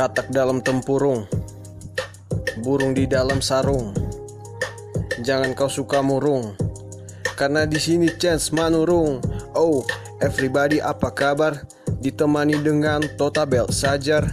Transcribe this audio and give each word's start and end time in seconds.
Katak 0.00 0.32
dalam 0.32 0.64
tempurung, 0.64 1.28
burung 2.64 2.96
di 2.96 3.04
dalam 3.04 3.44
sarung. 3.44 3.92
Jangan 5.20 5.52
kau 5.52 5.68
suka 5.68 6.00
murung, 6.00 6.56
karena 7.36 7.68
di 7.68 7.76
sini 7.76 8.08
chance 8.16 8.48
manurung. 8.48 9.20
Oh, 9.52 9.84
everybody 10.24 10.80
apa 10.80 11.12
kabar? 11.12 11.68
Ditemani 12.00 12.64
dengan 12.64 13.04
Totabel 13.20 13.68
Sajar. 13.68 14.24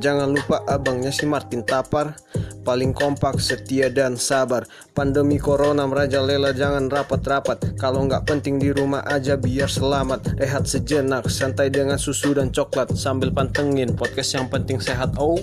Jangan 0.00 0.32
lupa 0.32 0.64
abangnya 0.64 1.12
si 1.12 1.28
Martin 1.28 1.68
Tapar 1.68 2.16
Paling 2.60 2.92
kompak, 2.92 3.40
setia 3.40 3.88
dan 3.88 4.20
sabar 4.20 4.68
Pandemi 4.92 5.40
corona 5.40 5.88
merajalela 5.88 6.52
jangan 6.52 6.92
rapat-rapat 6.92 7.80
Kalau 7.80 8.04
nggak 8.04 8.28
penting 8.28 8.60
di 8.60 8.68
rumah 8.70 9.00
aja 9.08 9.40
biar 9.40 9.68
selamat 9.68 10.36
Rehat 10.36 10.68
sejenak, 10.68 11.26
santai 11.32 11.72
dengan 11.72 11.96
susu 11.96 12.36
dan 12.36 12.52
coklat 12.52 12.92
Sambil 12.92 13.32
pantengin 13.32 13.96
podcast 13.96 14.36
yang 14.36 14.46
penting 14.52 14.76
sehat 14.76 15.16
Oh 15.16 15.40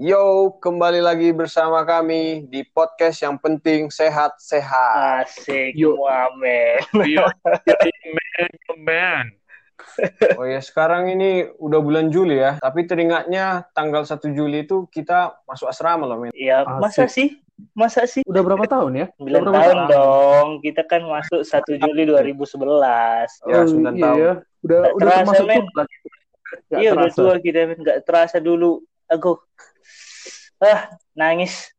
Yo, 0.00 0.56
kembali 0.64 1.04
lagi 1.04 1.28
bersama 1.28 1.84
kami 1.84 2.48
di 2.48 2.64
podcast 2.64 3.20
yang 3.20 3.36
penting 3.36 3.92
sehat-sehat. 3.92 5.28
Asik, 5.28 5.76
Yuk. 5.76 6.00
Muhammad. 6.00 6.88
Yo, 7.04 7.28
man, 8.08 8.48
yo, 8.48 8.74
man. 8.80 9.39
Oh 10.38 10.46
ya, 10.46 10.60
sekarang 10.60 11.12
ini 11.12 11.44
udah 11.56 11.80
bulan 11.82 12.08
Juli 12.08 12.40
ya. 12.40 12.56
Tapi 12.58 12.86
teringatnya 12.86 13.68
tanggal 13.72 14.02
1 14.04 14.32
Juli 14.32 14.64
itu 14.64 14.88
kita 14.88 15.38
masuk 15.44 15.68
asrama 15.68 16.08
loh, 16.08 16.18
men. 16.20 16.32
Ya, 16.32 16.64
masa 16.64 17.04
sih? 17.06 17.40
Masa 17.76 18.08
sih? 18.08 18.24
Udah 18.24 18.40
berapa 18.40 18.64
tahun 18.64 18.92
ya? 18.96 19.06
9 19.20 19.28
Udah 19.28 19.40
berapa 19.44 19.60
tahun 19.60 19.78
dong. 19.92 20.48
Kita 20.64 20.82
kan 20.88 21.02
masuk 21.04 21.40
1 21.44 21.76
Juli 21.76 22.02
2011. 22.08 23.28
Ya, 23.44 23.60
Oh, 23.60 23.66
9 23.68 23.92
iya, 23.92 24.02
tahun. 24.02 24.16
ya. 24.18 24.32
Udah 24.64 24.78
Nggak 24.80 24.92
udah 24.96 25.04
terasa, 25.04 25.18
termasuk 25.20 25.46
men. 25.46 25.60
Nggak 25.60 26.80
Iya, 26.80 26.90
udah 26.90 27.08
terasa. 27.08 27.18
tua 27.20 27.34
kita, 27.38 27.58
men. 27.68 27.78
Nggak 27.84 27.98
terasa 28.08 28.36
dulu. 28.40 28.70
Aku, 29.10 29.30
ah, 30.62 30.80
nangis. 31.12 31.74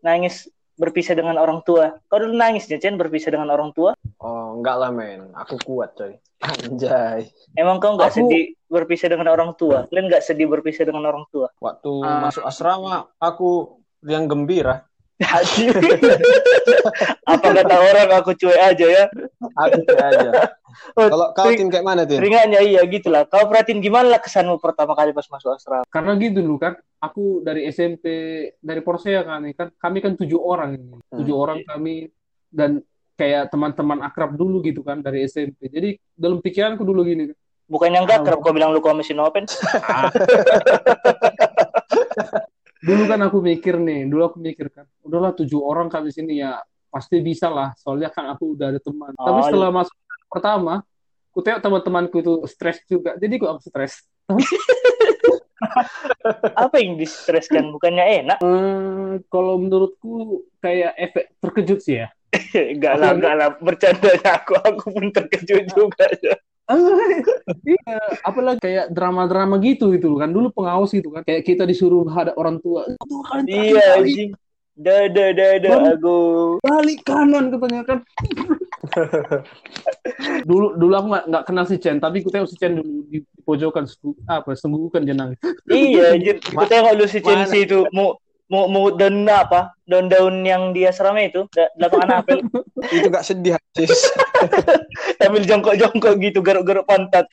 Nangis 0.00 0.46
berpisah 0.78 1.12
dengan 1.12 1.36
orang 1.36 1.60
tua. 1.66 1.98
Kau 2.06 2.22
dulu 2.22 2.32
nangis 2.32 2.70
ya, 2.70 2.78
Chen, 2.78 2.94
berpisah 2.94 3.34
dengan 3.34 3.50
orang 3.50 3.74
tua? 3.74 3.92
Oh, 4.22 4.54
enggak 4.56 4.76
lah, 4.78 4.90
men. 4.94 5.34
Aku 5.34 5.58
kuat, 5.60 5.98
coy. 5.98 6.14
Anjay. 6.46 7.26
Emang 7.58 7.82
kau 7.82 7.98
nggak 7.98 8.14
Aku- 8.14 8.18
sedih 8.24 8.54
berpisah 8.70 9.10
dengan 9.10 9.26
orang 9.28 9.58
tua? 9.58 9.90
Kalian 9.90 10.06
nggak 10.06 10.22
sedih 10.22 10.46
berpisah 10.46 10.86
dengan 10.86 11.02
orang 11.04 11.26
tua? 11.28 11.50
Waktu 11.58 11.90
Ah. 12.06 12.30
masuk 12.30 12.46
asrama, 12.46 13.10
aku 13.18 13.76
yang 14.06 14.30
gembira. 14.30 14.86
Apa 17.26 17.48
kata 17.50 17.74
orang 17.74 18.08
aku 18.14 18.38
cuek 18.38 18.54
aja 18.54 18.86
ya? 18.86 19.04
Aku 19.58 19.78
kayak 19.82 20.06
aja. 20.14 20.30
Oh, 20.94 21.08
Kalau 21.08 21.26
kau, 21.32 21.48
Tin, 21.50 21.68
kayak 21.68 21.86
mana, 21.86 22.02
Tin? 22.04 22.20
Teringatnya 22.20 22.60
iya 22.60 22.80
gitulah. 22.84 23.24
Kau 23.24 23.48
perhatiin 23.48 23.80
gimana 23.80 24.16
lah 24.16 24.20
kesanmu 24.20 24.60
pertama 24.60 24.92
kali 24.92 25.10
pas 25.16 25.26
masuk 25.26 25.56
asrama? 25.56 25.84
Karena 25.88 26.12
gitu 26.16 26.44
dulu 26.44 26.56
kan, 26.60 26.76
aku 27.00 27.40
dari 27.40 27.66
SMP 27.68 28.04
dari 28.58 28.80
Porsea 28.84 29.24
kan, 29.24 29.42
kan 29.52 29.68
kami 29.76 29.98
kan 30.00 30.12
tujuh 30.14 30.38
orang 30.38 30.76
ini, 30.76 30.96
tujuh 31.12 31.34
Hmm. 31.34 31.44
orang 31.44 31.58
kami 31.64 31.94
dan 32.48 32.80
kayak 33.18 33.50
teman-teman 33.50 33.98
akrab 34.00 34.38
dulu 34.38 34.62
gitu 34.62 34.86
kan 34.86 35.02
dari 35.02 35.26
SMP. 35.26 35.66
Jadi 35.68 35.98
dalam 36.14 36.38
pikiranku 36.38 36.84
dulu 36.86 37.02
gini, 37.02 37.30
Bukan 37.68 37.92
yang 37.92 38.08
gak 38.08 38.24
kerap 38.24 38.40
kau 38.40 38.56
bilang 38.56 38.72
lu 38.72 38.80
kau 38.80 38.96
mesin 38.96 39.20
open. 39.20 39.44
dulu 42.88 43.02
kan 43.04 43.20
aku 43.20 43.44
mikir 43.44 43.76
nih, 43.76 44.08
dulu 44.08 44.22
aku 44.24 44.38
mikir 44.40 44.72
kan, 44.72 44.88
udahlah 45.04 45.36
tujuh 45.36 45.60
orang 45.60 45.92
kami 45.92 46.08
sini 46.08 46.40
ya 46.40 46.62
pasti 46.88 47.20
bisa 47.20 47.52
lah, 47.52 47.76
soalnya 47.76 48.08
kan 48.08 48.24
aku 48.32 48.56
udah 48.56 48.72
ada 48.72 48.80
teman. 48.80 49.12
Tapi 49.12 49.38
Oh, 49.38 49.44
setelah 49.44 49.68
masuk 49.68 49.92
pertama, 50.28 50.84
aku 51.32 51.40
tengok 51.40 51.60
teman-temanku 51.64 52.16
itu 52.20 52.32
stres 52.46 52.78
juga, 52.86 53.16
jadi 53.16 53.40
aku 53.40 53.64
stres. 53.64 54.04
Apa 56.54 56.76
yang 56.78 56.94
distreskan? 56.98 57.74
Bukannya 57.74 58.04
enak? 58.24 58.38
Eh, 58.38 59.12
kalau 59.26 59.58
menurutku 59.58 60.44
kayak 60.62 60.94
efek 60.94 61.24
terkejut 61.42 61.80
sih 61.82 62.04
ya. 62.04 62.08
Enggak 62.76 62.94
lah, 63.00 63.10
enggak 63.16 63.34
lah. 63.40 63.48
Bercanda 63.56 64.12
aku, 64.20 64.52
aku 64.60 64.84
pun 64.92 65.06
terkejut 65.10 65.64
juga. 65.76 66.06
iya, 67.64 67.96
apalagi 68.20 68.60
kayak 68.60 68.92
drama-drama 68.92 69.56
gitu 69.64 69.88
gitu 69.96 70.20
kan. 70.20 70.28
Dulu 70.28 70.52
pengawas 70.52 70.92
gitu 70.92 71.08
kan, 71.08 71.24
kayak 71.24 71.48
kita 71.48 71.64
disuruh 71.64 72.04
hadap 72.12 72.36
orang 72.36 72.60
tua. 72.60 72.84
Tuh, 73.00 73.24
kalian 73.24 73.48
iya, 73.48 73.86
anjing. 73.96 74.30
Dada, 74.78 75.34
dada, 75.34 75.98
aku. 75.98 76.60
balik 76.62 77.02
kanan 77.02 77.50
katanya 77.50 77.82
kan. 77.82 77.98
Dulu 80.42 80.74
dulu 80.74 80.92
aku 80.98 81.06
nggak 81.14 81.24
nggak 81.30 81.44
kenal 81.46 81.64
si 81.66 81.76
Chen, 81.78 82.02
tapi 82.02 82.20
aku 82.22 82.30
tengok 82.34 82.48
si 82.50 82.56
Chen 82.58 82.82
dulu 82.82 83.06
di 83.06 83.22
pojokan 83.46 83.86
apa 84.26 84.50
senggukan 84.58 85.02
jenang. 85.06 85.38
Iya, 85.70 86.18
anjir. 86.18 86.36
Aku 86.50 86.58
Ma- 86.58 86.70
tengok 86.70 86.92
lu 86.98 87.06
si 87.06 87.22
mana? 87.22 87.46
Chelsea 87.46 87.64
itu. 87.64 87.86
Mau 87.94 88.18
mau 88.50 88.66
mau 88.66 88.90
daun 88.90 89.28
apa? 89.28 89.72
Daun-daun 89.86 90.42
yang 90.42 90.72
di 90.74 90.84
asrama 90.84 91.22
itu, 91.22 91.46
lapangan 91.78 92.24
apel. 92.24 92.44
Itu 92.94 93.08
gak 93.08 93.24
sedih, 93.24 93.56
Cis. 93.72 93.92
sambil 95.20 95.42
jongkok-jongkok 95.44 96.14
gitu 96.20 96.40
garuk-garuk 96.44 96.84
pantat. 96.88 97.26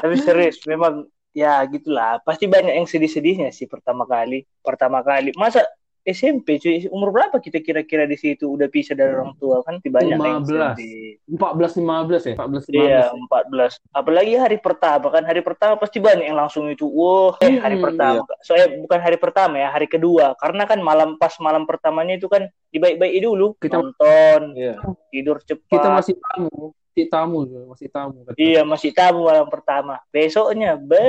Tapi 0.00 0.14
serius, 0.18 0.62
memang 0.66 1.06
ya 1.34 1.62
gitulah. 1.66 2.18
Pasti 2.22 2.50
banyak 2.50 2.74
yang 2.74 2.86
sedih-sedihnya 2.86 3.50
sih 3.54 3.66
pertama 3.70 4.06
kali. 4.06 4.46
Pertama 4.62 5.02
kali. 5.02 5.34
Masa 5.38 5.66
SMP 6.00 6.56
cuy, 6.56 6.88
umur 6.88 7.12
berapa 7.12 7.36
kita 7.36 7.60
kira-kira 7.60 8.08
di 8.08 8.16
situ 8.16 8.48
udah 8.48 8.66
pisah 8.66 8.96
dari 8.96 9.12
orang 9.12 9.36
tua 9.36 9.60
kan? 9.60 9.76
Pasti 9.78 9.92
banyak 9.92 10.16
yang 10.16 10.40
15. 10.40 10.76
sedih. 10.76 11.12
14 11.28 11.76
15 11.76 12.22
ya, 12.24 12.34
14 12.40 12.62
15. 12.64 12.72
Iya, 12.72 13.02
14. 13.12 13.72
Apalagi 13.92 14.32
hari 14.34 14.58
pertama 14.58 15.06
kan, 15.12 15.22
hari 15.28 15.40
pertama 15.44 15.76
pasti 15.76 16.00
banyak 16.00 16.24
yang 16.24 16.40
langsung 16.40 16.66
itu. 16.72 16.88
Wah, 16.88 17.36
eh, 17.44 17.60
hari 17.60 17.76
Hmm, 17.76 17.84
pertama. 17.84 18.24
Soalnya 18.40 18.68
bukan 18.80 18.98
hari 18.98 19.16
pertama 19.20 19.54
ya, 19.60 19.68
hari 19.68 19.86
kedua. 19.86 20.32
Karena 20.40 20.64
kan 20.64 20.80
malam 20.80 21.20
pas 21.20 21.36
malam 21.36 21.68
pertamanya 21.68 22.16
itu 22.16 22.26
kan 22.26 22.48
dibaik-baik 22.72 23.20
dulu, 23.20 23.54
Kita- 23.60 23.76
nonton, 23.78 24.40
Iya. 24.56 24.74
tidur 25.12 25.36
cepat. 25.44 25.68
Kita 25.68 25.88
masih 25.92 26.14
tamu, 26.16 26.72
masih 27.00 27.12
tamu, 27.12 27.38
masih 27.72 27.88
tamu. 27.88 28.18
Iya 28.36 28.60
masih 28.62 28.90
tamu 28.92 29.24
malam 29.24 29.48
pertama. 29.48 29.96
Besoknya 30.10 30.76
be 30.76 31.00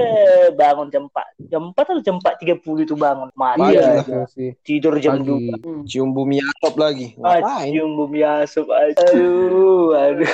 bangun 0.55 0.87
jam 0.87 1.09
4. 1.09 1.51
Jam 1.51 1.61
4 1.71 1.83
atau 1.83 1.99
jam 1.99 2.15
4.30 2.19 2.85
itu 2.87 2.95
bangun. 2.95 3.27
Mati 3.35 3.75
Iya, 3.75 4.25
sih. 4.31 4.55
Tidur 4.63 4.95
jam 5.03 5.19
Pagi. 5.19 5.51
2. 5.51 5.65
Hmm. 5.65 5.81
Cium 5.83 6.09
bumi 6.15 6.39
atop 6.39 6.79
lagi. 6.79 7.17
Ah, 7.19 7.39
Ngapain? 7.41 7.71
cium 7.75 7.91
bumi 7.99 8.19
aja. 8.23 8.61
Aduh, 8.63 9.91
aduh. 9.93 10.31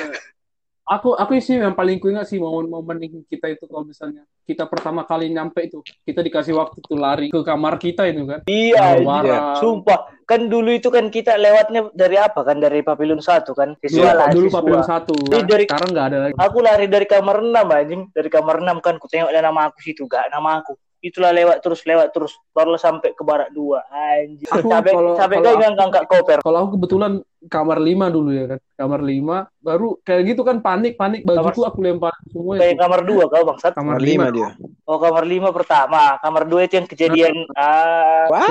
Aku 0.88 1.12
aku 1.12 1.36
sih 1.44 1.59
yang 1.59 1.75
paling 1.75 2.00
kuingat 2.00 2.31
sih 2.31 2.40
momen-momen 2.40 2.96
kita 3.28 3.52
itu 3.52 3.68
kalau 3.68 3.84
misalnya 3.84 4.24
kita 4.48 4.64
pertama 4.72 5.03
kali 5.03 5.28
nyampe 5.28 5.68
itu 5.68 5.84
kita 5.84 6.24
dikasih 6.24 6.56
waktu 6.56 6.80
tuh 6.80 6.96
lari 6.96 7.28
ke 7.28 7.44
kamar 7.44 7.75
kita 7.75 8.08
itu 8.08 8.24
kan. 8.24 8.40
Iya, 8.48 9.03
iya. 9.03 9.59
Sumpah. 9.59 10.08
Kan 10.24 10.48
dulu 10.48 10.72
itu 10.72 10.88
kan 10.88 11.12
kita 11.12 11.36
lewatnya 11.36 11.92
dari 11.92 12.16
apa 12.16 12.40
kan? 12.48 12.64
Dari 12.64 12.80
Pavilion 12.88 13.20
1 13.20 13.52
kan? 13.52 13.75
Siswa 13.84 14.00
Dulu, 14.00 14.16
lah, 14.16 14.28
dulu 14.31 14.48
siswa. 14.48 14.56
pavilion 14.59 14.84
satu. 14.84 15.16
Ini 15.28 15.40
dari- 15.44 15.68
Sekarang 15.68 15.90
nggak 15.92 16.06
ada 16.08 16.18
lagi. 16.24 16.36
Aku 16.40 16.58
lari 16.64 16.86
dari 16.88 17.06
kamar 17.08 17.38
6 17.44 17.68
anjing. 17.68 18.02
Dari 18.16 18.30
kamar 18.31 18.56
6 18.64 18.78
kan 18.80 18.96
ku 18.96 19.08
tengok 19.12 19.28
ada 19.28 19.44
nama 19.44 19.68
aku 19.68 19.84
situ. 19.84 20.08
Gak 20.08 20.31
nama 20.31 20.64
aku. 20.64 20.72
Itulah 20.97 21.30
lewat 21.30 21.62
terus, 21.62 21.85
lewat 21.85 22.09
terus. 22.09 22.34
Barulah 22.50 22.81
sampai 22.81 23.13
ke 23.13 23.22
barak 23.22 23.53
2. 23.53 23.78
Anjing. 23.85 24.50
Aku 24.50 24.66
Sampai, 24.66 24.91
kalau- 24.91 25.13
sampai 25.13 25.38
kalau 25.40 25.62
yang 25.62 25.78
angkat 25.78 26.03
koper. 26.09 26.40
Kalau 26.41 26.58
aku 26.58 26.69
kebetulan 26.75 27.12
kamar 27.46 27.78
lima 27.78 28.09
dulu 28.09 28.34
ya 28.34 28.46
kan. 28.50 28.59
Kamar 28.74 29.00
lima 29.02 29.38
baru 29.62 29.96
kayak 30.02 30.34
gitu 30.34 30.41
kan 30.41 30.57
panik 30.57 30.97
panik 30.97 31.22
bajuku 31.22 31.62
aku 31.63 31.80
lempar 31.80 32.13
semua 32.28 32.57
Kayak 32.57 32.74
itu. 32.74 32.81
kamar 32.81 33.00
2 33.06 33.24
kau 33.28 33.44
bangsat. 33.46 33.72
Kamar 33.78 33.96
Kamar 33.96 34.02
lima 34.02 34.25
lima 34.25 34.36
dia. 34.36 34.50
Oh 34.84 34.97
kamar 34.97 35.24
lima 35.24 35.50
pertama, 35.53 36.18
kamar 36.18 36.44
dua 36.44 36.63
itu 36.63 36.75
yang 36.75 36.88
kejadian 36.88 37.36
ah 37.53 38.25
Wow. 38.28 38.47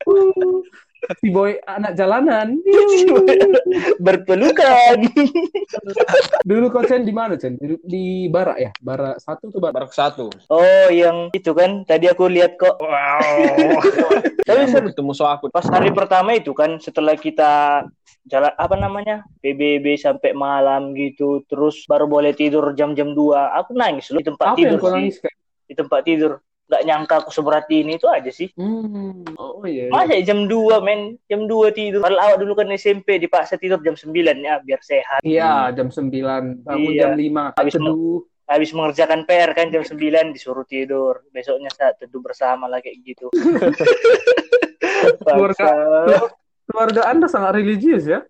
si 1.20 1.28
boy 1.32 1.56
anak 1.64 1.96
jalanan. 1.96 2.60
berpelukan. 4.04 4.96
Dulu 6.48 6.66
kau 6.72 6.84
Chen 6.84 7.04
di 7.04 7.14
mana 7.14 7.36
Chen? 7.36 7.56
Di, 7.60 7.76
di 7.84 8.04
Barak 8.28 8.58
ya? 8.58 8.70
Barak 8.80 9.20
satu 9.22 9.52
tuh 9.52 9.60
Barak. 9.60 9.74
Barak 9.76 9.92
satu. 9.94 10.26
Oh 10.50 10.88
yang 10.90 11.30
itu 11.32 11.50
kan 11.52 11.84
tadi 11.84 12.10
aku 12.10 12.26
lihat 12.26 12.56
kok. 12.56 12.80
Wow. 12.80 13.80
Tapi 14.48 14.62
seru. 14.66 14.90
ketemu 14.90 15.12
so 15.14 15.28
aku. 15.28 15.52
Pas 15.52 15.66
hari 15.68 15.92
pertama 15.94 16.34
itu 16.34 16.50
kan 16.56 16.80
setelah 16.82 17.14
kita 17.14 17.84
jalan 18.26 18.52
apa 18.56 18.76
namanya 18.76 19.24
PBB 19.40 19.96
sampai 19.96 20.36
malam 20.36 20.92
gitu, 20.92 21.40
terus 21.48 21.84
baru 21.88 22.04
boleh 22.04 22.36
tidur 22.36 22.76
jam-jam 22.76 23.16
2 23.16 23.58
Aku 23.64 23.72
nangis 23.72 24.12
loh 24.12 24.20
di 24.20 24.28
tempat 24.28 24.44
Apa 24.52 24.58
yang 24.58 24.60
tidur 24.60 24.78
kau 24.78 24.90
sih. 24.90 24.96
nangis 24.96 25.16
kayak? 25.22 25.36
Di 25.70 25.74
tempat 25.78 26.00
tidur. 26.02 26.32
Gak 26.70 26.86
nyangka 26.86 27.26
aku 27.26 27.34
seberat 27.34 27.66
ini 27.66 27.98
itu 27.98 28.06
aja 28.06 28.30
sih. 28.30 28.46
Hmm. 28.54 29.26
Oh 29.34 29.66
iya. 29.66 29.90
iya. 29.90 29.92
Masa 29.92 30.14
jam 30.22 30.46
2 30.46 30.78
men, 30.86 31.18
jam 31.26 31.50
2 31.50 31.74
tidur. 31.74 31.98
Padahal 31.98 32.30
awak 32.30 32.38
dulu 32.38 32.52
kan 32.54 32.70
SMP 32.70 33.18
dipaksa 33.18 33.58
tidur 33.58 33.82
jam 33.82 33.98
9 33.98 34.14
ya 34.38 34.62
biar 34.62 34.78
sehat. 34.78 35.20
Iya, 35.26 35.74
jam 35.74 35.90
9, 35.90 36.62
bangun 36.62 36.90
Iya. 36.94 37.10
jam 37.10 37.12
5, 37.18 37.58
Habis 37.58 37.74
teduh. 37.74 38.22
habis 38.46 38.70
mengerjakan 38.70 39.26
PR 39.26 39.50
kan 39.50 39.66
jam 39.70 39.82
9 39.82 40.30
disuruh 40.30 40.62
tidur. 40.62 41.26
Besoknya 41.34 41.74
saat 41.74 41.98
teduh 41.98 42.22
bersama 42.22 42.70
lah 42.70 42.78
kayak 42.78 43.02
gitu. 43.02 43.26
Keluarga. 45.26 45.70
Keluarga 46.70 47.02
Anda 47.10 47.26
sangat 47.26 47.58
religius 47.58 48.06
ya? 48.06 48.22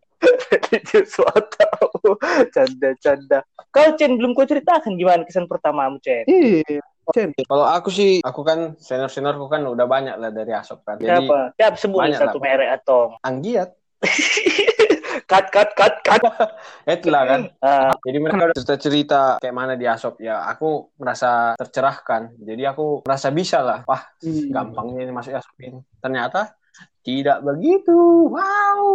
Suatu 1.05 2.17
canda-canda. 2.53 3.45
Kau 3.71 3.97
Chen 3.97 4.17
belum 4.17 4.33
kau 4.33 4.45
ceritakan 4.45 4.97
gimana 4.97 5.25
kesan 5.25 5.49
pertamamu 5.49 6.01
Chen? 6.01 6.25
Iya. 6.25 6.81
Cen. 7.11 7.31
Kalau 7.37 7.65
aku 7.65 7.89
sih, 7.89 8.21
aku 8.21 8.41
kan 8.41 8.75
senior 8.77 9.07
seniorku 9.07 9.47
kan 9.47 9.63
udah 9.63 9.85
banyak 9.85 10.15
lah 10.15 10.29
dari 10.29 10.51
Asop 10.51 10.83
kan. 10.83 10.97
Jadi 10.97 11.27
Siapa? 11.27 11.39
Siapa 11.55 11.77
sebut 11.77 12.01
satu 12.11 12.39
lah. 12.39 12.43
merek 12.43 12.71
atau 12.77 13.01
Anggiat, 13.21 13.71
cut 15.31 15.47
cut 15.49 15.71
cut 15.73 15.95
cut. 16.01 16.23
itulah 16.91 17.23
kan. 17.25 17.41
Ah, 17.59 17.93
Jadi 18.01 18.19
mereka 18.19 18.43
udah 18.47 18.57
cerita-cerita 18.57 19.21
kayak 19.39 19.55
mana 19.55 19.75
di 19.75 19.85
Asop. 19.85 20.19
Ya 20.19 20.43
aku 20.43 20.91
merasa 20.97 21.55
tercerahkan. 21.55 22.35
Jadi 22.37 22.63
aku 22.65 23.03
merasa 23.03 23.29
bisa 23.31 23.61
lah. 23.61 23.83
Wah, 23.85 24.03
Hmm. 24.21 24.51
gampangnya 24.51 25.05
ini 25.05 25.13
masuk 25.13 25.35
Asop 25.35 25.57
ini. 25.59 25.81
Ternyata 25.99 26.55
tidak 27.01 27.41
begitu. 27.41 27.97
Wow. 28.29 28.95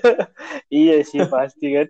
iya 0.72 1.02
sih 1.02 1.24
pasti 1.24 1.66
kan. 1.72 1.88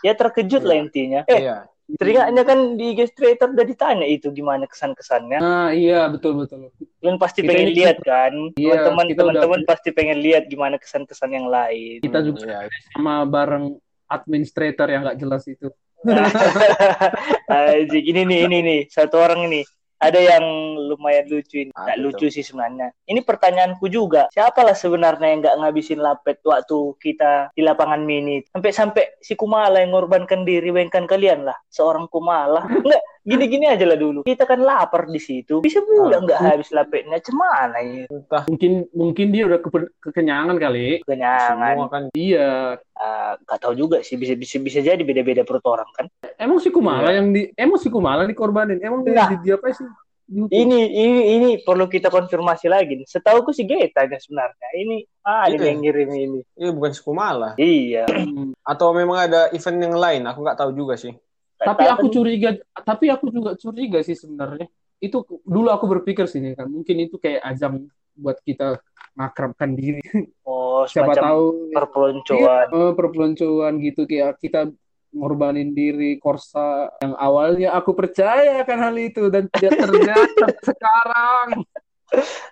Ya 0.00 0.14
terkejut 0.14 0.62
lah 0.62 0.76
Iya. 0.76 0.82
intinya. 0.84 1.20
Eh, 1.26 1.40
Iya. 1.42 1.56
Teringatnya 1.96 2.44
kan 2.44 2.76
di 2.76 2.92
IG 2.92 2.98
Illustrator 3.08 3.48
udah 3.48 3.64
ditanya 3.64 4.04
itu 4.04 4.28
gimana 4.28 4.68
kesan-kesannya. 4.68 5.40
Nah, 5.40 5.72
iya 5.72 6.04
betul 6.04 6.36
betul. 6.36 6.68
Kalian 7.00 7.16
pasti 7.16 7.40
Kita 7.40 7.48
pengen 7.48 7.68
ini- 7.72 7.76
lihat 7.80 7.98
kan. 8.04 8.32
Iya, 8.60 8.84
Teman-teman 8.84 9.04
kita 9.08 9.20
udah- 9.24 9.24
teman-teman 9.40 9.60
pasti 9.64 9.88
pengen 9.96 10.18
lihat 10.20 10.44
gimana 10.46 10.76
kesan-kesan 10.76 11.32
yang 11.32 11.48
lain. 11.48 12.04
Kita 12.04 12.20
Hmm, 12.20 12.26
juga 12.28 12.44
iya. 12.44 12.68
sama 12.92 13.24
bareng 13.24 13.80
administrator 14.04 14.86
yang 14.92 15.08
nggak 15.08 15.16
jelas 15.16 15.48
itu. 15.48 15.72
Anjing, 17.48 18.04
ini 18.04 18.20
nih, 18.22 18.38
ini 18.46 18.58
nih, 18.62 18.80
satu 18.88 19.18
orang 19.18 19.48
ini. 19.48 19.62
Ada 19.98 20.20
yang 20.22 20.44
lumayan 20.88 21.26
lucu 21.26 21.66
ini. 21.66 21.72
Nggak 21.74 21.98
tuh? 21.98 22.04
lucu 22.06 22.26
sih 22.30 22.46
sebenarnya. 22.46 22.94
Ini 23.10 23.20
pertanyaanku 23.26 23.90
juga. 23.90 24.30
Siapalah 24.30 24.78
sebenarnya 24.78 25.26
yang 25.26 25.40
nggak 25.42 25.58
ngabisin 25.58 25.98
lapet 25.98 26.38
waktu 26.46 26.94
kita 27.02 27.50
di 27.52 27.62
lapangan 27.66 28.06
mini? 28.06 28.46
Sampai-sampai 28.54 29.18
si 29.18 29.34
Kumala 29.34 29.82
yang 29.82 29.90
ngorbankan 29.90 30.46
diri, 30.46 30.70
bayangkan 30.70 31.10
kalian 31.10 31.42
lah. 31.42 31.58
Seorang 31.66 32.06
Kumala. 32.06 32.62
Enggak, 32.70 33.02
gini-gini 33.22 33.66
aja 33.66 33.84
lah 33.84 33.94
dulu. 33.94 34.22
Kita 34.22 34.44
kan 34.44 34.58
lapar 34.58 35.06
di 35.06 35.18
situ. 35.18 35.58
Bisa 35.58 35.80
pula 35.80 36.18
Ah. 36.18 36.20
nggak 36.20 36.40
habis 36.40 36.68
lapetnya. 36.70 37.18
Cemana 37.18 37.78
ya? 37.78 38.04
Entah 38.06 38.44
Mungkin 38.46 38.72
mungkin 38.90 39.26
dia 39.28 39.42
udah 39.44 39.58
kepe- 39.58 39.92
kekenyangan 39.98 40.56
kali. 40.56 41.02
Kenyangan. 41.02 41.74
semua 41.74 41.88
kan 41.88 42.02
Iya. 42.12 42.76
Ah, 42.92 43.38
nggak 43.38 43.58
tahu 43.58 43.74
juga 43.74 43.96
sih. 44.00 44.14
Bisa, 44.14 44.34
bisa, 44.34 44.58
bisa 44.58 44.78
jadi 44.78 45.00
beda-beda 45.00 45.42
perut 45.42 45.64
orang 45.64 45.88
kan. 45.92 46.06
Emang 46.34 46.58
si 46.58 46.68
Kumala 46.68 47.08
Iya. 47.08 47.18
yang 47.18 47.26
di 47.30 47.50
emang 47.54 47.78
si 47.78 47.88
Kumala 47.88 48.24
dikorbanin. 48.24 48.78
Emang 48.78 49.02
dia 49.02 49.14
Nah. 49.14 49.28
di, 49.30 49.36
di 49.40 49.50
apa 49.50 49.70
sih? 49.70 49.86
Dihukum. 50.28 50.52
Ini 50.52 50.80
ini 50.92 51.20
ini 51.32 51.50
perlu 51.58 51.88
kita 51.88 52.12
konfirmasi 52.12 52.68
lagi. 52.68 53.00
Setahu 53.02 53.48
si 53.48 53.64
Geta 53.64 54.04
nya 54.04 54.20
sebenarnya. 54.20 54.68
Ini 54.76 54.96
ah 55.24 55.48
Iya. 55.48 55.56
ini 55.56 55.64
yang 55.64 55.78
ngirim 55.80 56.10
ini. 56.12 56.40
Iya 56.52 56.70
bukan 56.70 56.92
Sukumala. 56.92 57.56
Iya. 57.56 58.04
Hmm. 58.04 58.52
Atau 58.60 58.92
memang 58.92 59.24
ada 59.24 59.48
event 59.50 59.78
yang 59.80 59.96
lain? 59.96 60.28
Aku 60.28 60.44
nggak 60.44 60.60
tahu 60.60 60.76
juga 60.76 61.00
sih. 61.00 61.16
Tapi 61.58 61.84
aku 61.90 62.06
curiga, 62.10 62.54
tapi 62.86 63.10
aku 63.10 63.34
juga 63.34 63.58
curiga 63.58 63.98
sih 64.06 64.14
sebenarnya. 64.14 64.70
Itu 65.02 65.26
dulu 65.42 65.68
aku 65.70 65.86
berpikir 65.90 66.30
sini 66.30 66.54
kan, 66.54 66.70
mungkin 66.70 67.02
itu 67.02 67.18
kayak 67.18 67.42
ajang 67.54 67.90
buat 68.18 68.38
kita 68.42 68.78
makrabkan 69.18 69.74
diri. 69.74 70.02
oh 70.46 70.86
Siapa 70.90 71.14
tahu 71.18 71.74
perpeloncoan. 71.74 72.66
eh, 72.70 72.92
perpeloncoan 72.94 73.74
gitu 73.82 74.06
kayak 74.06 74.38
kita 74.38 74.70
ngorbanin 75.08 75.72
diri 75.72 76.20
Korsa 76.20 76.92
yang 77.00 77.16
awalnya 77.16 77.72
aku 77.72 77.96
percaya 77.96 78.60
akan 78.60 78.78
hal 78.78 78.96
itu 79.00 79.32
dan 79.32 79.48
tidak 79.50 79.74
ternyata 79.80 80.46
sekarang. 80.68 81.64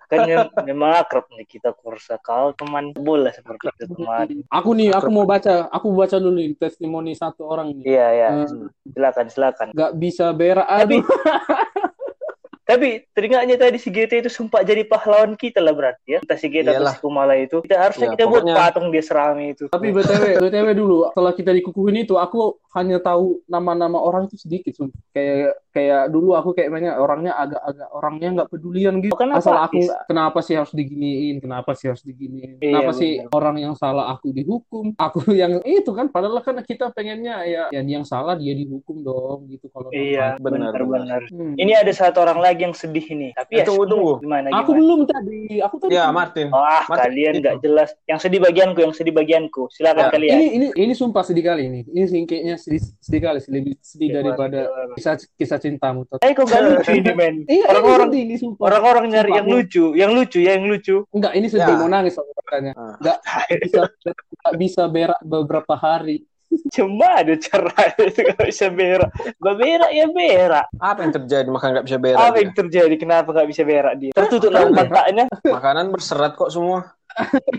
Kan 0.06 0.28
yang 0.28 0.46
memang 0.62 1.02
akrab 1.02 1.26
nih 1.34 1.48
kita 1.48 1.72
kursa 1.74 2.20
kau 2.20 2.52
teman 2.54 2.94
bola 2.94 3.32
seperti 3.32 3.72
itu 3.72 3.84
teman. 3.90 4.26
Aku 4.52 4.70
nih, 4.76 4.94
aku 4.94 5.10
mau 5.10 5.26
baca, 5.26 5.66
aku 5.72 5.90
baca 5.96 6.16
dulu 6.20 6.38
nih 6.38 6.54
testimoni 6.54 7.16
satu 7.16 7.48
orang 7.48 7.74
nih. 7.74 7.84
Iya 7.96 8.06
ya. 8.12 8.28
Eh, 8.44 8.92
Silakan 8.92 9.26
silakan. 9.32 9.66
Gak 9.74 9.92
bisa 9.98 10.30
berak, 10.36 10.68
aduh. 10.68 11.02
tapi 12.66 13.06
teringatnya 13.10 13.54
tadi 13.56 13.78
si 13.78 13.88
Geta 13.88 14.18
itu 14.18 14.26
sumpah 14.26 14.60
jadi 14.60 14.82
pahlawan 14.82 15.32
kita 15.32 15.62
lah 15.62 15.70
berarti 15.70 16.06
ya. 16.08 16.18
Entah 16.18 16.34
si 16.34 16.46
Geta 16.46 16.74
atau 16.74 16.90
si 16.90 16.98
Kumala 16.98 17.34
itu. 17.34 17.62
Kita 17.62 17.78
harusnya 17.78 18.06
Ya, 18.06 18.12
kita 18.12 18.24
buat 18.26 18.42
pokoknya- 18.42 18.58
patung 18.58 18.86
dia 18.90 19.00
serami 19.00 19.54
itu. 19.54 19.64
Tapi 19.66 19.86
btw, 19.94 20.42
btw 20.42 20.68
dulu 20.72 21.06
setelah 21.08 21.32
kita 21.32 21.50
dikukuhin 21.52 22.02
itu, 22.02 22.14
aku 22.16 22.58
hanya 22.74 22.98
tahu 22.98 23.40
nama-nama 23.46 23.96
orang 23.96 24.26
itu 24.26 24.36
sedikit. 24.36 24.74
sumpah. 24.74 24.98
Kayak 25.10 25.62
kayak 25.70 26.02
dulu 26.08 26.32
aku 26.32 26.50
kayak 26.52 26.70
banyak 26.70 26.94
orangnya 26.94 27.32
agak-agak 27.34 27.88
orangnya 27.90 28.28
nggak 28.34 28.48
pedulian 28.50 28.94
gitu. 28.98 29.14
Kenapa, 29.14 29.38
Asal 29.38 29.56
aku 29.62 29.78
Is? 29.78 29.88
kenapa 30.04 30.38
sih 30.40 30.54
harus 30.54 30.72
diginiin? 30.72 31.36
Kenapa 31.38 31.70
sih 31.72 31.86
harus 31.86 32.02
diginiin? 32.02 32.58
Iya, 32.58 32.72
Kenapa 32.74 32.92
sih 32.92 33.10
benar. 33.20 33.30
orang 33.30 33.56
yang 33.60 33.74
salah 33.74 34.10
aku 34.10 34.32
dihukum? 34.32 34.92
Aku 34.96 35.18
yang 35.36 35.62
itu 35.62 35.92
kan 35.92 36.08
padahal 36.08 36.40
kan 36.40 36.58
kita 36.60 36.90
pengennya 36.90 37.44
ya 37.44 37.62
yang 37.70 37.86
yang 37.86 38.04
salah 38.04 38.34
dia 38.34 38.52
dihukum 38.52 39.00
dong 39.00 39.46
gitu 39.46 39.68
kalau 39.70 39.88
Iya, 39.88 40.36
Benar, 40.36 40.72
benar-benar. 40.74 41.22
Hmm. 41.30 41.54
Ini 41.54 41.72
ada 41.76 41.92
satu 41.92 42.20
orang 42.20 42.40
lagi 42.40 42.55
yang 42.58 42.72
sedih 42.72 43.06
nih. 43.08 43.30
Tapi 43.32 43.52
ya 43.52 43.62
Eh, 43.62 43.64
tunggu, 43.64 43.82
semua- 43.82 43.92
tunggu. 43.92 44.12
gimana 44.20 44.46
Aku 44.48 44.54
gimana? 44.66 44.78
belum 44.78 45.00
tadi, 45.04 45.40
aku 45.58 45.76
tadi 45.78 45.92
Ya 45.92 46.04
Martin. 46.08 46.46
Wah, 46.48 46.84
Martin, 46.84 46.96
kalian 47.02 47.32
itu. 47.32 47.40
nggak 47.40 47.56
jelas. 47.60 47.88
Yang 48.04 48.18
sedih 48.20 48.40
bagianku, 48.40 48.78
yang 48.78 48.92
sedih 48.92 49.12
bagianku. 49.12 49.62
Silakan 49.68 50.02
Ya. 50.02 50.10
kalian. 50.10 50.34
ini 50.34 50.46
ini 50.52 50.66
ini 50.74 50.92
sumpah 50.92 51.22
sedih 51.22 51.44
kali 51.44 51.62
ini. 51.64 51.80
Ini 51.84 52.04
sih 52.04 52.20
kayaknya 52.22 52.54
sedih, 52.56 52.80
sedih 52.98 53.20
kali, 53.22 53.38
lebih 53.46 53.74
sedih 53.78 54.08
Gimana, 54.08 54.20
daripada 54.22 54.58
kisah 54.92 55.14
kisah 55.32 55.58
cintamu. 55.58 56.00
Eh 56.18 56.32
kok 56.32 56.44
gak 56.44 56.60
lucu 56.62 56.90
ini 56.92 57.12
men? 57.12 57.36
Iya, 57.48 57.64
Orang-orang 57.70 58.08
ini 58.14 58.34
sumpah. 58.34 58.62
orang-orang 58.64 59.04
nyari 59.08 59.22
Sumpah, 59.26 59.36
yang 59.36 59.46
aku- 59.46 59.56
lucu, 59.56 59.84
yang 59.94 60.10
lucu 60.12 60.38
ya, 60.38 60.52
yang 60.54 60.66
lucu. 60.66 60.96
Enggak, 61.10 61.32
ini 61.32 61.46
sedih 61.46 61.68
Ya. 61.68 61.76
mau 61.76 61.88
nangis 61.88 62.14
aku 62.14 62.30
katanya. 62.38 62.72
Ah. 62.74 62.94
Enggak 62.96 63.18
bisa 63.58 63.80
enggak 64.32 64.54
bisa 64.56 64.82
berak 64.86 65.20
beberapa 65.20 65.74
hari. 65.74 66.22
Cuma 66.72 67.22
ada 67.22 67.34
cara 67.38 67.72
itu 68.00 68.20
gak 68.20 68.44
bisa 68.46 68.66
berak. 68.72 69.10
Gak 69.14 69.56
berak 69.56 69.90
ya 69.92 70.06
berak. 70.10 70.66
Apa 70.80 70.98
yang 71.04 71.12
terjadi 71.14 71.48
maka 71.48 71.66
nggak 71.72 71.86
bisa 71.86 71.98
berak? 72.00 72.18
Apa 72.20 72.36
dia? 72.36 72.42
yang 72.42 72.52
terjadi? 72.54 72.94
Kenapa 72.98 73.28
gak 73.32 73.48
bisa 73.48 73.62
berak 73.62 73.94
dia? 73.98 74.12
Tertutup 74.14 74.50
lah 74.52 74.68
matanya. 74.70 75.24
Makanan 75.44 75.92
berserat 75.94 76.32
kok 76.34 76.52
semua. 76.52 76.96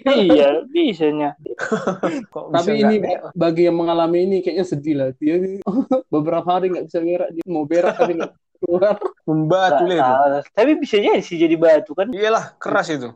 iya, 0.06 0.62
bisanya. 0.70 1.34
Kok 2.34 2.54
bisa 2.54 2.58
Tapi 2.62 2.70
nggak 2.78 2.94
ini 2.94 2.98
berak? 3.02 3.22
bagi 3.34 3.62
yang 3.66 3.78
mengalami 3.82 4.18
ini 4.30 4.38
kayaknya 4.46 4.66
sedih 4.70 4.96
lah. 5.02 5.10
Dia 5.18 5.42
beberapa 6.14 6.46
hari 6.46 6.70
nggak 6.70 6.86
bisa 6.86 7.00
berak, 7.02 7.30
dia 7.34 7.46
mau 7.50 7.66
berak 7.66 7.98
tapi 7.98 8.22
nggak 8.22 8.34
keluar. 8.62 9.02
membatu 9.28 9.84
Nggak 9.84 9.98
lah 9.98 10.40
itu. 10.46 10.50
Tapi 10.56 10.72
bisa 10.80 10.96
jadi 11.02 11.22
sih 11.26 11.38
jadi 11.42 11.56
batu 11.58 11.92
kan. 11.98 12.08
Iyalah 12.14 12.56
keras 12.62 12.88
itu. 12.94 13.12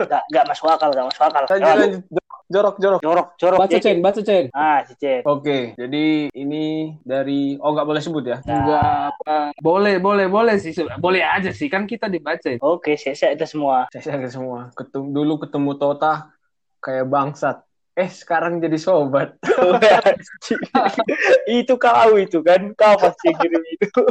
Gak, 0.00 0.22
gak 0.32 0.44
masuk 0.48 0.66
akal, 0.72 0.88
gak 0.94 1.06
masuk 1.10 1.22
akal. 1.26 1.42
Lanjut 1.50 1.74
lanjut. 1.76 2.02
Jorok 2.50 2.82
jorok. 2.82 2.98
Jorok, 2.98 3.28
jorok. 3.38 3.58
Baca 3.62 3.70
ya, 3.70 3.78
Cen, 3.78 4.02
baca 4.02 4.20
Cen. 4.26 4.50
Ah, 4.50 4.82
Cicen. 4.82 5.22
Oke, 5.22 5.78
jadi 5.78 6.34
ini 6.34 6.98
dari 7.06 7.54
oh 7.62 7.70
nggak 7.70 7.86
boleh 7.86 8.02
sebut 8.02 8.26
ya. 8.26 8.42
Enggak 8.42 9.14
apa. 9.14 9.54
Boleh, 9.62 10.02
boleh, 10.02 10.26
boleh 10.26 10.58
sih. 10.58 10.74
Boleh 10.98 11.22
aja 11.22 11.54
sih 11.54 11.70
kan 11.70 11.86
kita 11.86 12.10
dibaca. 12.10 12.58
Oke, 12.58 12.98
saya 12.98 13.38
itu 13.38 13.46
semua. 13.46 13.86
Saya 13.94 14.18
saya 14.18 14.26
semua. 14.26 14.74
Ketum, 14.74 15.14
dulu 15.14 15.46
ketemu 15.46 15.78
Tota 15.78 16.34
kayak 16.82 17.06
bangsat. 17.06 17.62
Eh 17.94 18.10
sekarang 18.10 18.58
jadi 18.58 18.82
sobat. 18.82 19.38
itu 21.46 21.74
kau 21.78 22.12
itu 22.18 22.42
kan 22.42 22.74
kau 22.74 22.98
pasti 22.98 23.30
kirim 23.30 23.62
itu 23.78 24.02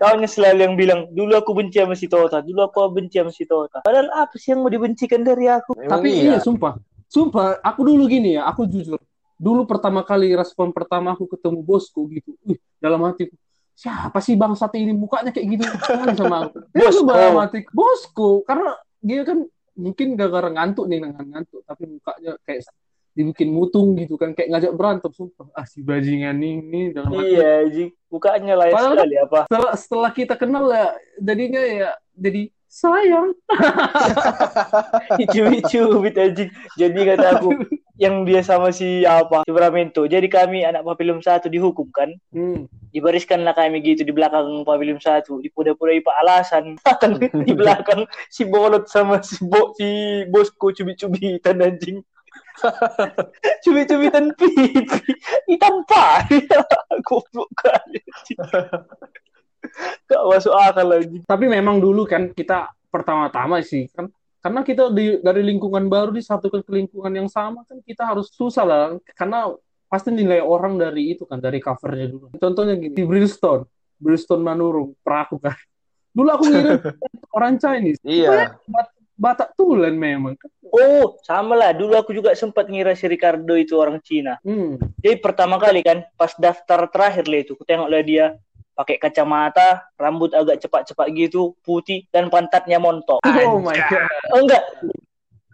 kau 0.00 0.16
selalu 0.24 0.60
yang 0.62 0.74
bilang 0.74 1.00
dulu 1.12 1.36
aku 1.36 1.52
benci 1.52 1.78
sama 1.78 1.94
si 1.94 2.08
Tota 2.08 2.40
dulu 2.40 2.66
aku 2.66 2.88
benci 2.90 3.20
sama 3.20 3.30
si 3.30 3.44
Tota 3.44 3.84
padahal 3.84 4.08
apa 4.14 4.34
sih 4.40 4.54
yang 4.54 4.64
mau 4.64 4.72
dibencikan 4.72 5.26
dari 5.26 5.50
aku 5.50 5.76
Memang 5.76 6.00
Tapi 6.00 6.08
iya. 6.10 6.34
iya, 6.34 6.38
sumpah. 6.40 6.74
Sumpah, 7.06 7.62
aku 7.62 7.80
dulu 7.86 8.04
gini 8.06 8.34
ya, 8.34 8.46
aku 8.46 8.66
jujur. 8.66 8.98
Dulu 9.36 9.68
pertama 9.68 10.00
kali 10.02 10.32
respon 10.32 10.72
pertama 10.72 11.12
aku 11.12 11.28
ketemu 11.28 11.60
bosku 11.60 12.08
gitu. 12.10 12.34
Wih, 12.42 12.58
dalam 12.80 13.04
hatiku, 13.04 13.36
siapa 13.76 14.18
sih 14.18 14.34
bangsat 14.34 14.72
ini 14.74 14.90
mukanya 14.90 15.30
kayak 15.30 15.46
gitu 15.54 15.62
sama 16.16 16.48
aku. 16.48 16.58
Bosku. 16.74 17.04
dalam 17.06 17.36
hatiku, 17.44 17.68
bosku, 17.70 18.28
karena 18.42 18.72
dia 19.04 19.22
kan 19.22 19.38
mungkin 19.76 20.16
gara-gara 20.16 20.48
ngantuk 20.50 20.88
nih 20.88 20.98
dengan 21.04 21.20
ngantuk, 21.20 21.60
tapi 21.68 21.84
mukanya 21.84 22.32
kayak 22.42 22.64
dibikin 23.12 23.48
mutung 23.48 23.96
gitu 23.96 24.16
kan, 24.16 24.32
kayak 24.32 24.48
ngajak 24.52 24.72
berantem, 24.76 25.08
sumpah. 25.12 25.48
Ah, 25.52 25.64
si 25.64 25.80
bajingan 25.80 26.36
ini 26.36 26.92
dalam 26.92 27.12
hati. 27.12 27.32
iya 27.32 27.52
Ji 27.68 27.84
bukannya 28.08 28.54
layak 28.56 28.72
Padahal- 28.76 28.96
sekali 28.96 29.16
apa 29.16 29.38
Setelah, 29.48 29.72
setelah 29.76 30.10
kita 30.12 30.34
kenal 30.36 30.64
ya, 30.68 30.88
jadinya 31.16 31.62
ya, 31.64 31.90
jadi 32.12 32.52
sayang. 32.76 33.32
cubit-cubit 35.32 36.14
anjing 36.20 36.50
jadi 36.76 37.16
kata 37.16 37.26
aku 37.40 37.48
yang 38.04 38.28
dia 38.28 38.44
sama 38.44 38.68
si 38.68 39.08
apa 39.08 39.48
si 39.48 39.52
Bramento 39.56 40.04
jadi 40.04 40.28
kami 40.28 40.60
anak 40.68 40.84
pavilion 40.84 41.24
satu 41.24 41.48
dihukum 41.48 41.88
kan 41.88 42.12
Hmm. 42.36 42.68
dibariskanlah 42.92 43.56
kami 43.56 43.80
gitu 43.80 44.04
di 44.04 44.12
belakang 44.12 44.60
pavilion 44.68 45.00
satu 45.00 45.40
dipuda-pudai 45.40 46.04
pak 46.04 46.16
alasan 46.20 46.76
di 47.48 47.52
belakang 47.56 48.04
si 48.28 48.44
bolot 48.44 48.84
sama 48.92 49.24
si 49.24 49.40
bo 49.40 49.72
si 49.80 49.88
bosku 50.28 50.76
cubit-cubitan 50.76 51.64
anjing 51.64 52.04
cubit-cubitan 53.64 54.32
pipi 54.36 54.84
hitam 55.48 55.84
pari 55.88 56.44
goblok 57.04 57.48
kali. 57.56 58.00
Gak 60.08 60.22
masuk 60.26 60.54
akal 60.54 60.88
anjing 60.96 61.22
Tapi 61.24 61.44
memang 61.46 61.80
dulu 61.82 62.08
kan 62.08 62.32
kita 62.32 62.72
pertama-tama 62.88 63.60
sih 63.60 63.90
kan 63.92 64.08
karena 64.40 64.62
kita 64.62 64.94
di, 64.94 65.18
dari 65.18 65.42
lingkungan 65.42 65.90
baru 65.90 66.14
disatukan 66.14 66.62
ke 66.62 66.70
lingkungan 66.70 67.10
yang 67.10 67.26
sama 67.26 67.66
kan 67.66 67.82
kita 67.82 68.06
harus 68.06 68.30
susah 68.30 68.62
lah 68.62 68.94
karena 69.18 69.50
pasti 69.86 70.10
nilai 70.10 70.42
orang 70.42 70.76
dari 70.76 71.14
itu 71.14 71.24
kan 71.24 71.38
dari 71.38 71.62
covernya 71.62 72.06
dulu. 72.10 72.26
Contohnya 72.36 72.74
gini, 72.74 72.94
di 72.94 73.04
Brimstone, 73.06 73.64
Brimstone 73.98 74.42
Manurung, 74.42 74.98
peraku 75.00 75.38
kan. 75.38 75.56
Dulu 76.10 76.28
aku 76.30 76.44
ngirim 76.50 76.78
orang 77.36 77.54
Chinese. 77.56 78.02
Iya. 78.02 78.58
Batak 79.16 79.56
Tulen 79.56 79.96
memang. 79.96 80.36
Oh, 80.68 81.16
sama 81.24 81.56
lah. 81.56 81.72
Dulu 81.72 81.96
aku 81.96 82.12
juga 82.12 82.36
sempat 82.36 82.68
ngira 82.68 82.92
si 82.92 83.08
Ricardo 83.08 83.56
itu 83.56 83.72
orang 83.80 83.96
Cina. 84.04 84.36
Hmm. 84.44 84.76
Jadi 85.00 85.16
pertama 85.24 85.56
kali 85.56 85.80
kan, 85.80 86.04
pas 86.20 86.36
daftar 86.36 86.84
terakhir 86.92 87.24
lah 87.24 87.40
itu, 87.40 87.56
aku 87.56 87.64
tengok 87.64 87.88
lah 87.88 88.04
dia 88.04 88.36
pakai 88.76 89.00
kacamata, 89.00 89.88
rambut 89.96 90.36
agak 90.36 90.60
cepat-cepat 90.60 91.08
gitu, 91.16 91.56
putih, 91.64 92.04
dan 92.12 92.28
pantatnya 92.28 92.76
montok. 92.76 93.24
Oh 93.24 93.58
my 93.64 93.74
god. 93.88 94.04
Oh 94.36 94.44
enggak. 94.44 94.62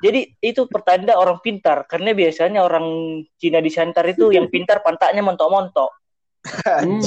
Jadi 0.03 0.35
itu 0.43 0.67
pertanda 0.67 1.15
orang 1.15 1.39
pintar, 1.39 1.87
karena 1.87 2.11
biasanya 2.11 2.67
orang 2.67 3.23
Cina 3.39 3.63
di 3.63 3.71
Santar 3.71 4.03
itu 4.11 4.35
yang 4.35 4.51
pintar 4.51 4.83
pantatnya 4.83 5.23
montok-montok. 5.23 6.03
Hmm, 6.43 6.99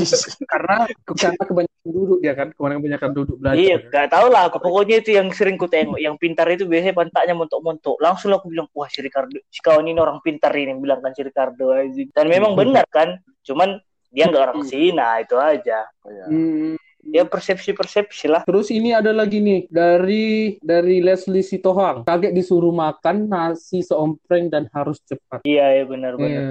karena 0.48 0.88
karena 1.12 1.44
kebanyakan 1.44 1.92
duduk 1.92 2.24
dia 2.24 2.34
kan, 2.40 2.56
kemarin 2.56 2.80
kebanyakan 2.80 3.12
duduk 3.12 3.36
belajar. 3.36 3.60
Iya, 3.60 3.76
gak 3.92 4.08
tau 4.08 4.32
lah. 4.32 4.48
Aku 4.48 4.64
pokoknya 4.64 5.04
itu 5.04 5.12
yang 5.12 5.28
sering 5.36 5.60
ku 5.60 5.68
tengok. 5.68 6.00
Yang 6.00 6.16
pintar 6.24 6.48
itu 6.48 6.64
biasanya 6.64 6.96
pantatnya 6.96 7.36
montok-montok. 7.36 8.00
Langsung 8.00 8.32
aku 8.32 8.48
bilang, 8.48 8.72
wah 8.72 8.88
si 8.88 9.04
Ricardo, 9.04 9.36
si 9.52 9.60
kawan 9.60 9.92
ini 9.92 10.00
orang 10.00 10.24
pintar 10.24 10.56
ini, 10.56 10.72
bilang 10.80 11.04
kan 11.04 11.12
si 11.12 11.20
Ricardo 11.20 11.76
aja. 11.76 12.04
Dan 12.16 12.32
memang 12.32 12.56
benar 12.56 12.88
kan, 12.88 13.20
cuman 13.44 13.76
dia 14.16 14.32
nggak 14.32 14.44
orang 14.48 14.62
Cina 14.64 15.20
itu 15.20 15.36
aja. 15.36 15.80
Iya. 16.08 16.26
Hmm. 16.32 16.74
Ya 17.06 17.22
persepsi-persepsi 17.22 18.26
lah. 18.26 18.42
Terus 18.50 18.74
ini 18.74 18.90
ada 18.90 19.14
lagi 19.14 19.38
nih 19.38 19.70
dari 19.70 20.58
dari 20.58 21.06
Leslie 21.06 21.46
Sitohang. 21.46 22.02
Kaget 22.02 22.34
disuruh 22.34 22.74
makan 22.74 23.30
nasi 23.30 23.86
seompreng 23.86 24.50
dan 24.50 24.66
harus 24.74 24.98
cepat. 25.06 25.46
Iya, 25.46 25.70
ya 25.70 25.84
benar-benar. 25.86 26.42
Iya. 26.42 26.50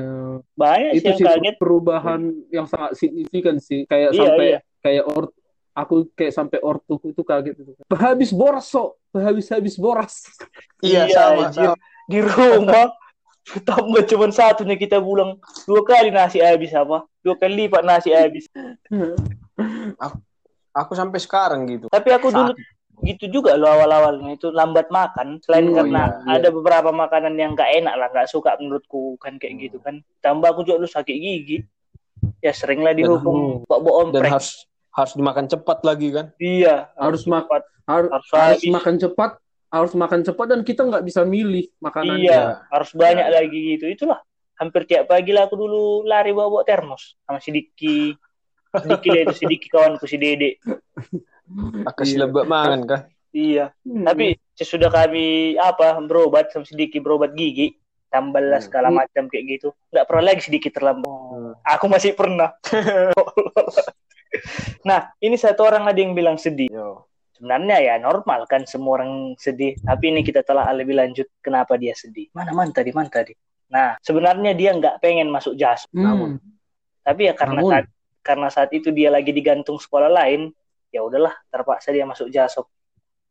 Banyak 0.54 0.90
sih 0.94 0.98
Itu 1.02 1.08
yang 1.10 1.18
sih 1.18 1.26
kaget. 1.26 1.54
perubahan 1.58 2.20
yang 2.54 2.66
sangat 2.70 2.92
signifikan 2.94 3.58
sih. 3.58 3.82
Kayak 3.90 4.14
Iya, 4.14 4.20
sampai 4.22 4.46
iya. 4.46 4.58
kayak 4.78 5.04
or 5.10 5.24
aku 5.74 5.94
kayak 6.14 6.32
sampai 6.38 6.58
ortuku 6.62 7.10
itu 7.10 7.22
kaget 7.26 7.54
itu. 7.58 7.72
Habis 7.90 8.30
boras 8.30 8.70
so, 8.70 8.94
habis 9.10 9.50
habis 9.50 9.74
boras. 9.74 10.22
Iya, 10.78 11.10
Iya, 11.10 11.18
sama, 11.18 11.44
sama. 11.50 11.74
Di 12.06 12.22
rumah 12.22 12.94
tambah 13.68 14.02
cuma 14.04 14.26
satu 14.28 14.64
nih 14.64 14.78
kita 14.78 14.98
pulang 14.98 15.36
dua 15.64 15.80
kali 15.82 16.08
nasi 16.08 16.40
habis 16.40 16.72
apa? 16.72 17.04
Dua 17.20 17.34
kali 17.34 17.66
lipat 17.66 17.82
nasi 17.82 18.10
habis. 18.10 18.48
Aku 20.74 20.92
sampai 20.92 21.22
sekarang 21.22 21.70
gitu. 21.70 21.86
tapi 21.86 22.10
aku 22.10 22.34
dulu 22.34 22.50
gitu 23.02 23.26
juga 23.28 23.54
lo 23.54 23.66
awal-awalnya 23.68 24.34
itu 24.34 24.50
lambat 24.50 24.90
makan. 24.90 25.38
Selain 25.38 25.66
Oh, 25.66 25.74
karena 25.76 26.02
iya, 26.08 26.18
iya. 26.26 26.32
ada 26.40 26.48
beberapa 26.50 26.90
makanan 26.90 27.34
yang 27.34 27.54
gak 27.54 27.70
enak 27.74 27.94
lah 27.94 28.08
gak 28.10 28.26
suka 28.26 28.58
menurutku 28.58 29.14
kan 29.16 29.36
kayak 29.36 29.54
gitu 29.60 29.78
kan. 29.78 30.02
Tambah 30.18 30.50
aku 30.50 30.62
juga 30.62 30.82
lu 30.82 30.88
sakit 30.88 31.14
gigi. 31.14 31.58
Ya 32.40 32.50
seringlah 32.50 32.90
dihukum. 32.90 33.62
pak 33.62 33.78
bohong 33.78 34.10
Dan 34.10 34.26
harus 34.26 34.66
harus 34.90 35.12
dimakan 35.12 35.46
cepat 35.46 35.78
lagi 35.82 36.08
kan? 36.10 36.26
iya 36.38 36.90
Harus 36.94 37.22
mak- 37.24 37.46
cepat. 37.46 37.62
Har- 37.84 38.10
Harus 38.10 38.26
harus 38.32 38.58
habis. 38.58 38.72
makan 38.72 38.94
cepat, 38.96 39.30
harus 39.74 39.90
makan 39.92 40.22
cepat 40.22 40.46
dan 40.46 40.60
kita 40.62 40.80
nggak 40.82 41.02
bisa 41.02 41.20
milih 41.26 41.66
makanan. 41.78 42.14
iya 42.16 42.62
harus 42.70 42.90
banyak 42.94 43.26
Iya. 43.26 43.34
lagi 43.34 43.58
gitu 43.74 43.84
itulah 43.90 44.18
hampir 44.54 44.86
tiap 44.86 45.06
pagi 45.06 45.30
lah 45.30 45.44
aku 45.44 45.54
dulu 45.56 45.82
lari 46.02 46.30
bawa 46.30 46.46
bawa 46.48 46.62
termos 46.62 47.14
sama 47.22 47.38
si 47.38 47.50
Diki 47.50 48.14
si 48.70 48.84
Diki 48.86 49.08
lah 49.10 49.20
itu 49.24 49.34
si 49.34 49.44
Diki 49.44 49.66
kawanku 49.66 50.04
si 50.06 50.14
Dede 50.14 50.58
Aku 51.84 52.00
Iya. 52.02 52.24
lebih 52.24 52.42
mangan 52.46 52.80
kan? 52.86 53.00
iya 53.34 53.74
Hmm. 53.82 54.06
tapi 54.06 54.38
sesudah 54.54 54.88
kami 54.88 55.58
apa 55.58 55.98
berobat 56.00 56.48
sama 56.48 56.62
sedikit 56.62 57.02
berobat 57.02 57.34
gigi 57.34 57.74
tambah 58.06 58.38
lah 58.38 58.62
Hmm. 58.62 58.64
segala 58.64 58.88
macam 58.94 59.26
kayak 59.26 59.58
gitu 59.58 59.68
nggak 59.90 60.04
pernah 60.06 60.22
lagi 60.24 60.40
sedikit 60.40 60.70
terlambat 60.70 61.10
Hmm. 61.10 61.52
aku 61.66 61.84
masih 61.90 62.14
pernah 62.14 62.54
nah 64.84 65.08
ini 65.18 65.34
satu 65.34 65.62
orang 65.62 65.84
ada 65.84 65.96
yang 65.96 66.12
bilang 66.12 66.36
sedih 66.36 66.68
Yo. 66.70 67.06
Sebenarnya 67.34 67.76
ya 67.80 67.94
normal 67.98 68.46
kan 68.46 68.62
semua 68.62 68.98
orang 68.98 69.12
sedih 69.36 69.74
tapi 69.78 70.08
ini 70.08 70.20
kita 70.20 70.40
telah 70.40 70.70
lebih 70.70 70.94
lanjut 70.94 71.26
kenapa 71.38 71.74
dia 71.74 71.92
sedih 71.92 72.30
mana 72.30 72.50
man 72.50 72.70
tadi 72.70 72.90
man 72.90 73.06
tadi 73.06 73.34
nah 73.66 73.98
sebenarnya 73.98 74.52
dia 74.52 74.70
nggak 74.72 74.98
pengen 74.98 75.28
masuk 75.28 75.54
jas 75.54 75.84
Hmm. 75.88 76.04
Namun. 76.04 76.30
tapi 77.00 77.26
ya 77.26 77.34
karena 77.34 77.58
Namun. 77.58 77.70
saat 77.70 77.86
karena 78.20 78.48
saat 78.48 78.70
itu 78.70 78.88
dia 78.88 79.08
lagi 79.08 79.28
digantung 79.28 79.76
sekolah 79.76 80.08
lain 80.08 80.48
ya 80.88 81.02
udahlah 81.02 81.34
terpaksa 81.46 81.90
dia 81.90 82.02
masuk 82.02 82.28
jasop 82.28 82.70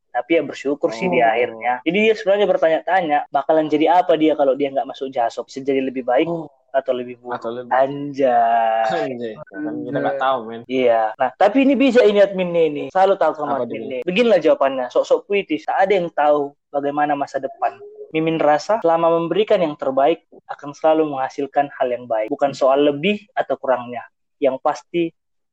tapi 0.10 0.38
ya 0.38 0.44
bersyukur 0.44 0.92
sih 0.92 1.08
di 1.08 1.18
Oh. 1.18 1.26
akhirnya 1.26 1.82
jadi 1.82 1.98
dia 2.04 2.14
sebenarnya 2.14 2.46
bertanya-tanya 2.46 3.20
bakalan 3.30 3.66
jadi 3.66 3.98
apa 3.98 4.14
dia 4.14 4.34
kalau 4.34 4.54
dia 4.54 4.70
nggak 4.70 4.86
masuk 4.86 5.10
jasop 5.10 5.48
bisa 5.48 5.60
jadi 5.60 5.82
lebih 5.82 6.04
baik 6.04 6.28
Oh. 6.28 6.46
Atau 6.74 6.92
lebih 6.92 7.22
buruk 7.22 7.38
Atau 7.38 7.54
lebih. 7.54 7.70
anjay 7.70 8.84
Anjay. 9.06 9.34
Kan 9.38 9.86
kita 9.86 9.98
nggak 10.02 10.18
tahu 10.20 10.38
men. 10.50 10.62
Iya. 10.66 11.14
Nah, 11.16 11.30
tapi 11.38 11.64
ini 11.70 11.78
bisa 11.78 12.02
ini 12.02 12.20
adminnya 12.20 12.64
ini. 12.68 12.84
Selalu 12.90 13.14
tahu 13.22 13.32
sama 13.38 13.62
adminnya. 13.62 14.02
Beginilah 14.04 14.42
jawabannya. 14.42 14.90
Sok-sok 14.90 15.30
puitis. 15.30 15.64
Tak 15.70 15.78
ada 15.88 15.94
yang 15.94 16.10
tahu 16.10 16.52
bagaimana 16.74 17.14
masa 17.14 17.38
depan. 17.38 17.78
Mimin 18.14 18.38
rasa 18.42 18.82
selama 18.82 19.10
memberikan 19.22 19.62
yang 19.62 19.78
terbaik 19.78 20.26
akan 20.50 20.74
selalu 20.74 21.14
menghasilkan 21.14 21.70
hal 21.78 21.88
yang 21.90 22.06
baik. 22.10 22.30
Bukan 22.34 22.58
soal 22.58 22.86
lebih 22.86 23.22
atau 23.38 23.54
kurangnya. 23.58 24.06
Yang 24.42 24.58
pasti 24.62 25.04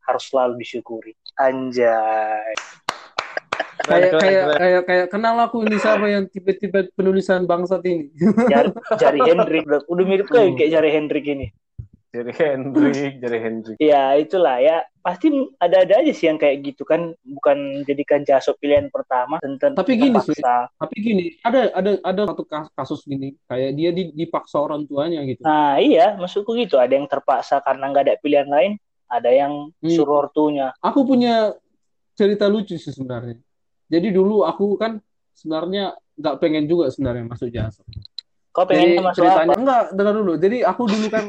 harus 0.05 0.25
selalu 0.29 0.59
disyukuri. 0.59 1.12
Anjay. 1.39 2.53
Kayak 3.90 4.12
kayak 4.23 4.44
kayak 4.54 4.82
kayak 4.87 5.06
kenal 5.11 5.35
aku 5.42 5.66
ini 5.66 5.76
siapa 5.76 6.06
yang 6.06 6.25
tipe-tipe 6.30 6.94
penulisan 6.94 7.42
bangsat 7.44 7.82
ini. 7.82 8.06
Jari, 8.47 8.70
jari 8.97 9.18
Hendrik. 9.28 9.66
Udah 9.90 10.04
mirip 10.06 10.30
kayak 10.30 10.54
kayak 10.54 10.70
jari 10.70 10.90
Hendrik 10.94 11.26
ini. 11.26 11.47
Jadi 12.11 12.35
Hendrik, 12.35 13.23
jadi 13.23 13.38
Hendrik. 13.38 13.76
Ya 13.78 14.18
itulah 14.18 14.59
ya. 14.59 14.82
Pasti 14.99 15.30
ada-ada 15.62 16.02
aja 16.02 16.11
sih 16.11 16.26
yang 16.26 16.42
kayak 16.42 16.59
gitu 16.66 16.82
kan. 16.82 17.14
Bukan 17.23 17.87
jadikan 17.87 18.26
jasop 18.26 18.59
pilihan 18.59 18.90
pertama. 18.90 19.38
Tentang 19.38 19.78
Tapi 19.78 19.94
gini, 19.94 20.18
terpaksa. 20.18 20.75
Tapi 20.75 20.94
gini, 20.99 21.25
ada 21.47 21.70
ada 21.70 21.90
ada 22.02 22.23
satu 22.35 22.42
kas- 22.42 22.75
kasus 22.75 23.06
gini, 23.06 23.38
kayak 23.47 23.78
dia 23.78 23.90
di- 23.94 24.11
dipaksa 24.11 24.59
orang 24.59 24.90
tuanya 24.90 25.23
gitu. 25.23 25.47
Nah 25.47 25.78
iya, 25.78 26.18
maksudku 26.18 26.59
gitu. 26.59 26.82
Ada 26.82 26.99
yang 26.99 27.06
terpaksa 27.06 27.62
karena 27.62 27.94
nggak 27.94 28.02
ada 28.11 28.14
pilihan 28.18 28.50
lain, 28.50 28.73
ada 29.06 29.30
yang 29.30 29.70
Hmm. 29.78 29.90
suruh 29.94 30.26
ortunya. 30.26 30.75
Aku 30.82 31.06
punya 31.06 31.54
cerita 32.18 32.50
lucu 32.50 32.75
sih 32.75 32.90
sebenarnya. 32.90 33.38
Jadi 33.90 34.09
dulu 34.14 34.47
aku 34.47 34.78
kan 34.78 35.02
sebenarnya 35.35 35.99
nggak 36.14 36.37
pengen 36.38 36.64
juga 36.70 36.88
sebenarnya 36.94 37.26
masuk 37.26 37.50
jasa. 37.50 37.82
Kau 38.54 38.64
Jadi 38.66 38.97
pengen 38.97 39.02
masuk 39.02 39.23
ceritanya 39.26 39.54
apa? 39.54 39.61
enggak 39.61 39.82
dengar 39.99 40.14
dulu. 40.14 40.32
Jadi 40.38 40.56
aku 40.62 40.82
dulu 40.87 41.06
kan 41.11 41.25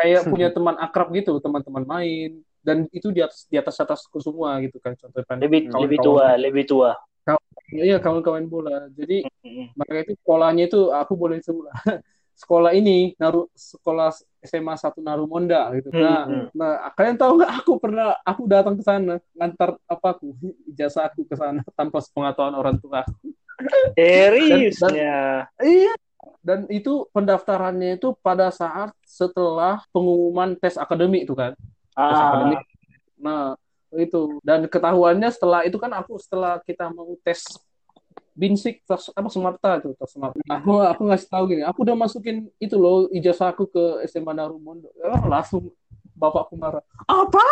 kayak 0.00 0.22
punya 0.26 0.48
teman 0.48 0.76
akrab 0.80 1.12
gitu, 1.12 1.36
teman-teman 1.38 1.84
main 1.84 2.30
dan 2.62 2.86
itu 2.94 3.10
di 3.10 3.20
atas 3.20 3.44
di 3.50 3.58
atas 3.58 3.76
atasku 3.82 4.22
semua 4.22 4.56
gitu 4.62 4.78
kan 4.78 4.94
contohnya 4.94 5.36
Lebih 5.42 5.60
kawan-kawan. 5.68 5.82
lebih 5.82 5.98
tua, 6.00 6.26
lebih 6.38 6.64
tua. 6.64 6.90
Iya 7.72 7.96
kawan-kawan 7.98 8.44
bola. 8.52 8.88
Jadi 8.92 9.24
Mm-mm. 9.24 9.72
mereka 9.74 9.98
itu 10.08 10.12
sekolahnya 10.20 10.64
itu 10.68 10.80
aku 10.92 11.12
boleh 11.16 11.40
sebut 11.40 11.68
sekolah 12.42 12.74
ini 12.74 13.14
naruh 13.14 13.46
sekolah 13.54 14.10
SMA 14.42 14.74
1 14.74 14.98
Narumonda 14.98 15.70
gitu. 15.78 15.94
Nah, 15.94 16.26
Hmm. 16.26 16.46
nah 16.50 16.90
kalian 16.98 17.14
tahu 17.14 17.38
nggak 17.38 17.52
aku 17.62 17.72
pernah 17.78 18.18
aku 18.26 18.42
datang 18.50 18.74
ke 18.74 18.82
sana 18.82 19.22
ngantar 19.38 19.78
apa 19.86 20.06
aku 20.18 20.34
ijazah 20.66 21.06
aku 21.06 21.22
ke 21.22 21.38
sana 21.38 21.62
tanpa 21.78 22.02
sepengetahuan 22.02 22.58
orang 22.58 22.74
tua. 22.82 23.06
Seriusnya. 23.94 25.46
Iya. 25.62 25.94
Dan 26.42 26.66
itu 26.70 27.06
pendaftarannya 27.14 27.98
itu 27.98 28.14
pada 28.18 28.50
saat 28.50 28.90
setelah 29.06 29.82
pengumuman 29.94 30.58
tes 30.58 30.74
akademik 30.74 31.26
itu 31.26 31.34
kan. 31.38 31.54
Tes 31.94 32.18
Ah, 32.18 32.34
akademik. 32.34 32.60
Nah, 33.22 33.54
itu 33.94 34.42
dan 34.42 34.66
ketahuannya 34.66 35.30
setelah 35.30 35.62
itu 35.62 35.76
kan 35.78 35.92
aku 35.94 36.18
setelah 36.18 36.58
kita 36.64 36.90
mau 36.90 37.14
tes 37.22 37.44
Binsik 38.32 38.80
apa 38.88 39.28
Sumarta 39.28 39.76
itu 39.80 39.92
tes 39.92 40.08
Sumarta. 40.08 40.40
Aku 40.40 40.80
aku 40.80 41.02
ngasih 41.04 41.28
tahu 41.28 41.44
gini, 41.52 41.62
aku 41.62 41.84
udah 41.84 41.96
masukin 41.96 42.48
itu 42.56 42.76
loh 42.80 43.08
ijazah 43.12 43.52
aku 43.52 43.68
ke 43.68 44.08
SMA 44.08 44.32
Narumondo. 44.32 44.88
Ya, 44.96 45.20
langsung 45.28 45.68
bapakku 46.16 46.56
marah. 46.56 46.80
Apa? 47.04 47.44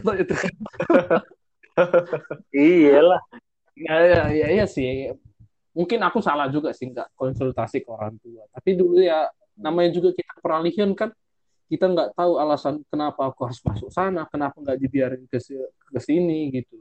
Kata 0.00 0.12
itu. 0.18 0.34
iyalah. 2.54 3.22
Ya, 3.74 3.96
ya, 4.02 4.22
ya, 4.30 4.46
iya 4.54 4.66
sih. 4.66 5.10
Mungkin 5.74 5.98
aku 6.02 6.22
salah 6.22 6.46
juga 6.50 6.70
sih 6.70 6.90
nggak 6.90 7.18
konsultasi 7.18 7.82
ke 7.82 7.90
orang 7.90 8.18
tua. 8.18 8.46
Tapi 8.50 8.78
dulu 8.78 9.02
ya 9.02 9.30
namanya 9.54 9.94
juga 9.94 10.14
kita 10.14 10.34
peralihan 10.42 10.90
kan 10.94 11.10
kita 11.70 11.90
nggak 11.90 12.14
tahu 12.14 12.38
alasan 12.38 12.82
kenapa 12.86 13.30
aku 13.30 13.50
harus 13.50 13.58
masuk 13.62 13.90
sana, 13.90 14.26
kenapa 14.30 14.58
nggak 14.58 14.78
dibiarin 14.78 15.22
ke 15.26 15.38
ke 15.66 16.00
sini 16.02 16.50
gitu. 16.54 16.78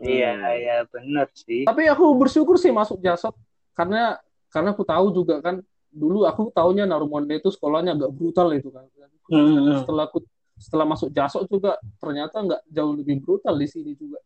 Iya, 0.00 0.34
iya 0.58 0.76
benar 0.88 1.28
sih. 1.34 1.64
Tapi 1.64 1.88
aku 1.88 2.04
bersyukur 2.18 2.56
sih 2.60 2.74
masuk 2.74 3.00
Jasot 3.00 3.34
karena 3.74 4.18
karena 4.52 4.70
aku 4.70 4.86
tahu 4.86 5.10
juga 5.10 5.42
kan 5.42 5.60
dulu 5.94 6.26
aku 6.26 6.50
taunya 6.50 6.86
Narumonde 6.86 7.38
itu 7.38 7.50
sekolahnya 7.50 7.94
agak 7.94 8.10
brutal 8.14 8.50
itu 8.54 8.70
kan. 8.70 8.86
Hmm. 9.30 9.82
Setelah 9.82 10.04
aku 10.10 10.22
setelah 10.54 10.86
masuk 10.86 11.10
Jasot 11.10 11.46
juga 11.50 11.78
ternyata 11.98 12.38
nggak 12.38 12.62
jauh 12.70 12.94
lebih 12.94 13.22
brutal 13.22 13.54
di 13.58 13.66
sini 13.66 13.94
juga. 13.98 14.18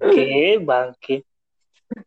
Oke, 0.00 0.60
bangke. 0.62 1.16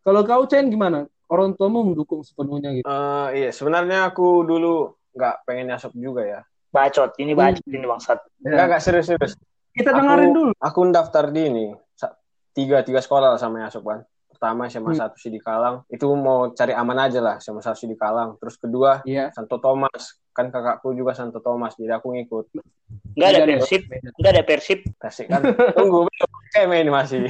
Kalau 0.01 0.21
kau 0.25 0.43
Chen 0.49 0.71
gimana? 0.73 1.05
Orang 1.27 1.59
tuamu 1.59 1.83
mendukung 1.83 2.23
sepenuhnya 2.23 2.71
gitu. 2.71 2.87
Eh, 2.87 3.27
iya, 3.35 3.49
sebenarnya 3.51 4.07
aku 4.07 4.47
dulu 4.47 4.95
nggak 5.11 5.43
pengen 5.43 5.75
nyasop 5.75 5.91
juga 5.91 6.23
ya. 6.23 6.39
Bacot, 6.71 7.19
ini 7.19 7.35
bacot 7.35 7.63
ini 7.67 7.83
bangsat. 7.83 8.19
Enggak, 8.43 8.65
enggak 8.69 8.81
serius-serius. 8.83 9.33
Kita 9.77 9.89
Aku- 9.91 9.97
dengerin 10.01 10.31
dulu. 10.33 10.51
Aku 10.57 10.79
daftar 10.89 11.29
di 11.29 11.41
ini 11.45 11.65
tiga 12.51 12.81
tiga 12.81 12.97
sekolah 12.97 13.37
lah 13.37 13.39
sama 13.39 13.61
Yasop 13.61 13.85
kan. 13.85 14.01
Pertama 14.27 14.65
SMA 14.65 14.93
Hmm. 14.93 14.99
satu 14.99 15.17
di 15.23 15.37
Kalang. 15.37 15.85
Itu 15.87 16.09
mau 16.13 16.49
cari 16.51 16.73
aman 16.73 16.97
aja 16.99 17.17
lah 17.17 17.35
SMA 17.37 17.61
satu 17.61 17.85
di 17.85 17.93
Kalang. 17.93 18.37
Terus 18.37 18.57
kedua 18.57 19.01
Iya. 19.01 19.29
Santo 19.29 19.57
Thomas. 19.57 20.17
Kan 20.29 20.49
kakakku 20.49 20.93
juga 20.93 21.13
Santo 21.13 21.41
Thomas, 21.41 21.73
jadi 21.73 21.97
aku 21.97 22.13
ngikut. 22.13 22.53
Nggak 23.17 23.29
ada 23.31 23.41
persib, 23.47 23.81
beda. 23.85 24.09
nggak 24.13 24.31
ada 24.31 24.43
persib. 24.43 24.79
Kasih 24.97 25.25
kan. 25.25 25.41
Tunggu, 25.73 26.05
kayak 26.49 26.69
main 26.69 26.85
masih. 26.87 27.25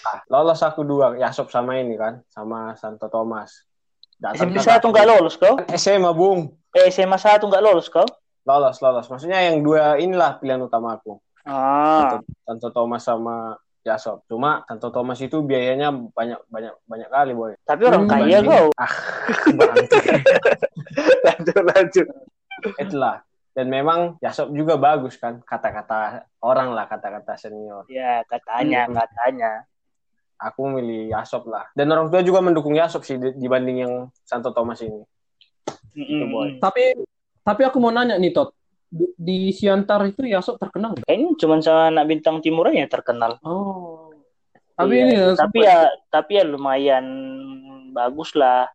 Nah, 0.00 0.16
lolos 0.32 0.60
aku 0.60 0.80
dua, 0.82 1.16
Yasop 1.16 1.52
sama 1.52 1.76
ini 1.76 1.94
kan, 1.96 2.24
sama 2.32 2.72
Santo 2.76 3.06
Thomas. 3.08 3.64
Datang 4.16 4.52
SMP 4.52 4.56
satu 4.60 4.88
nggak 4.88 5.06
lolos 5.08 5.36
kau? 5.36 5.56
SMA 5.72 6.12
Bung. 6.12 6.52
Eh, 6.72 6.88
SMA 6.88 7.16
satu 7.16 7.48
nggak 7.48 7.60
lolos 7.60 7.88
kau? 7.88 8.04
Lolos, 8.42 8.80
lolos. 8.80 9.06
Maksudnya 9.06 9.40
yang 9.44 9.60
dua 9.60 9.96
inilah 9.96 10.40
pilihan 10.40 10.60
utama 10.60 10.96
aku. 10.96 11.20
Ah, 11.44 12.20
Santo 12.44 12.68
Thomas 12.70 13.00
sama 13.00 13.56
Yasop. 13.80 14.28
Cuma 14.28 14.60
Santo 14.64 14.92
Thomas 14.92 15.16
itu 15.18 15.40
biayanya 15.40 15.88
banyak 15.92 16.40
banyak 16.48 16.74
banyak 16.84 17.08
kali, 17.08 17.32
boy. 17.32 17.52
tapi 17.64 17.88
orang 17.88 18.04
Hmm, 18.04 18.12
kaya 18.12 18.38
kau. 18.44 18.66
Ah, 18.80 18.92
lanjut, 21.26 21.62
lanjut. 21.64 22.06
Itulah. 22.76 23.16
Dan 23.50 23.66
memang 23.66 24.14
Yasop 24.22 24.54
juga 24.54 24.78
bagus 24.78 25.18
kan, 25.18 25.42
kata-kata 25.42 26.22
orang 26.40 26.70
lah, 26.70 26.86
kata-kata 26.86 27.34
senior. 27.34 27.82
Ya, 27.90 28.22
katanya, 28.24 28.86
Hmm. 28.86 28.94
katanya. 28.94 29.52
Aku 30.40 30.70
milih 30.70 31.12
Yasop 31.12 31.44
lah. 31.48 31.68
Dan 31.74 31.90
orang 31.90 32.08
tua 32.08 32.24
juga 32.24 32.40
mendukung 32.40 32.72
Yasop 32.72 33.04
sih 33.04 33.16
di- 33.16 33.36
dibanding 33.36 33.76
yang 33.80 33.92
Santo 34.24 34.54
Thomas 34.54 34.80
ini. 34.80 35.02
Boy. 36.30 36.56
Tapi 36.56 36.94
tapi 37.40 37.62
aku 37.62 37.76
mau 37.76 37.90
nanya 37.90 38.16
nih 38.16 38.30
Tot. 38.30 38.52
Di, 38.90 39.06
di 39.14 39.38
Siantar 39.50 40.02
itu 40.04 40.26
Yasok 40.26 40.58
terkenal? 40.58 40.98
Kayaknya 41.00 41.28
cuma 41.38 41.54
sama 41.62 41.88
anak 41.88 42.04
bintang 42.06 42.42
timur 42.42 42.66
aja 42.66 42.82
yang 42.82 42.90
terkenal. 42.90 43.38
Oh. 43.40 44.10
Tapi 44.74 44.92
Iya, 44.92 45.02
ini 45.04 45.14
ya, 45.14 45.26
tapi 45.36 45.58
ya 45.60 45.78
tapi 46.08 46.30
ya 46.34 46.44
lumayan 46.44 47.06
bagus 47.90 48.32
lah 48.32 48.66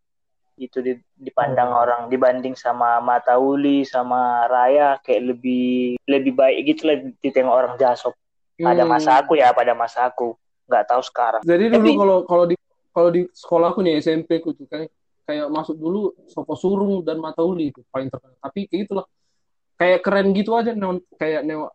itu 0.56 0.80
di- 0.80 1.04
dipandang 1.18 1.68
Oh. 1.68 1.82
orang 1.82 2.08
dibanding 2.08 2.56
sama 2.56 3.02
Matauli 3.02 3.84
sama 3.84 4.46
Raya 4.46 4.96
kayak 5.02 5.36
lebih 5.36 6.00
lebih 6.06 6.32
baik 6.32 6.64
gitu 6.66 6.88
lah 6.88 6.96
ditengok 7.20 7.52
orang 7.52 7.74
Jasop 7.76 8.16
pada 8.56 8.86
Hmm. 8.86 8.92
masa 8.92 9.20
aku 9.20 9.36
ya 9.36 9.52
pada 9.52 9.76
masa 9.76 10.08
aku 10.08 10.32
nggak 10.66 10.86
tahu 10.88 11.02
sekarang 11.04 11.42
Jadi 11.44 11.64
dulu 11.68 11.90
kalau 11.98 12.18
kalau 12.24 12.46
di 12.46 12.56
kalau 12.90 13.10
di 13.12 13.22
sekolahku 13.28 13.84
nih 13.84 14.00
SMP 14.00 14.40
ku 14.40 14.56
tuh 14.56 14.64
kayak 14.64 14.88
kayak 15.26 15.50
masuk 15.50 15.76
dulu 15.76 16.14
Sopo 16.26 16.54
Surung 16.54 17.02
dan 17.02 17.18
Matauli 17.18 17.74
itu 17.74 17.82
paling 17.90 18.08
terkenal. 18.08 18.38
Tapi 18.40 18.70
kayak 18.70 18.82
gitulah. 18.86 19.06
Kayak 19.76 20.00
keren 20.08 20.32
gitu 20.32 20.56
aja 20.56 20.72
non 20.72 21.04
kayak 21.20 21.44
neo 21.44 21.68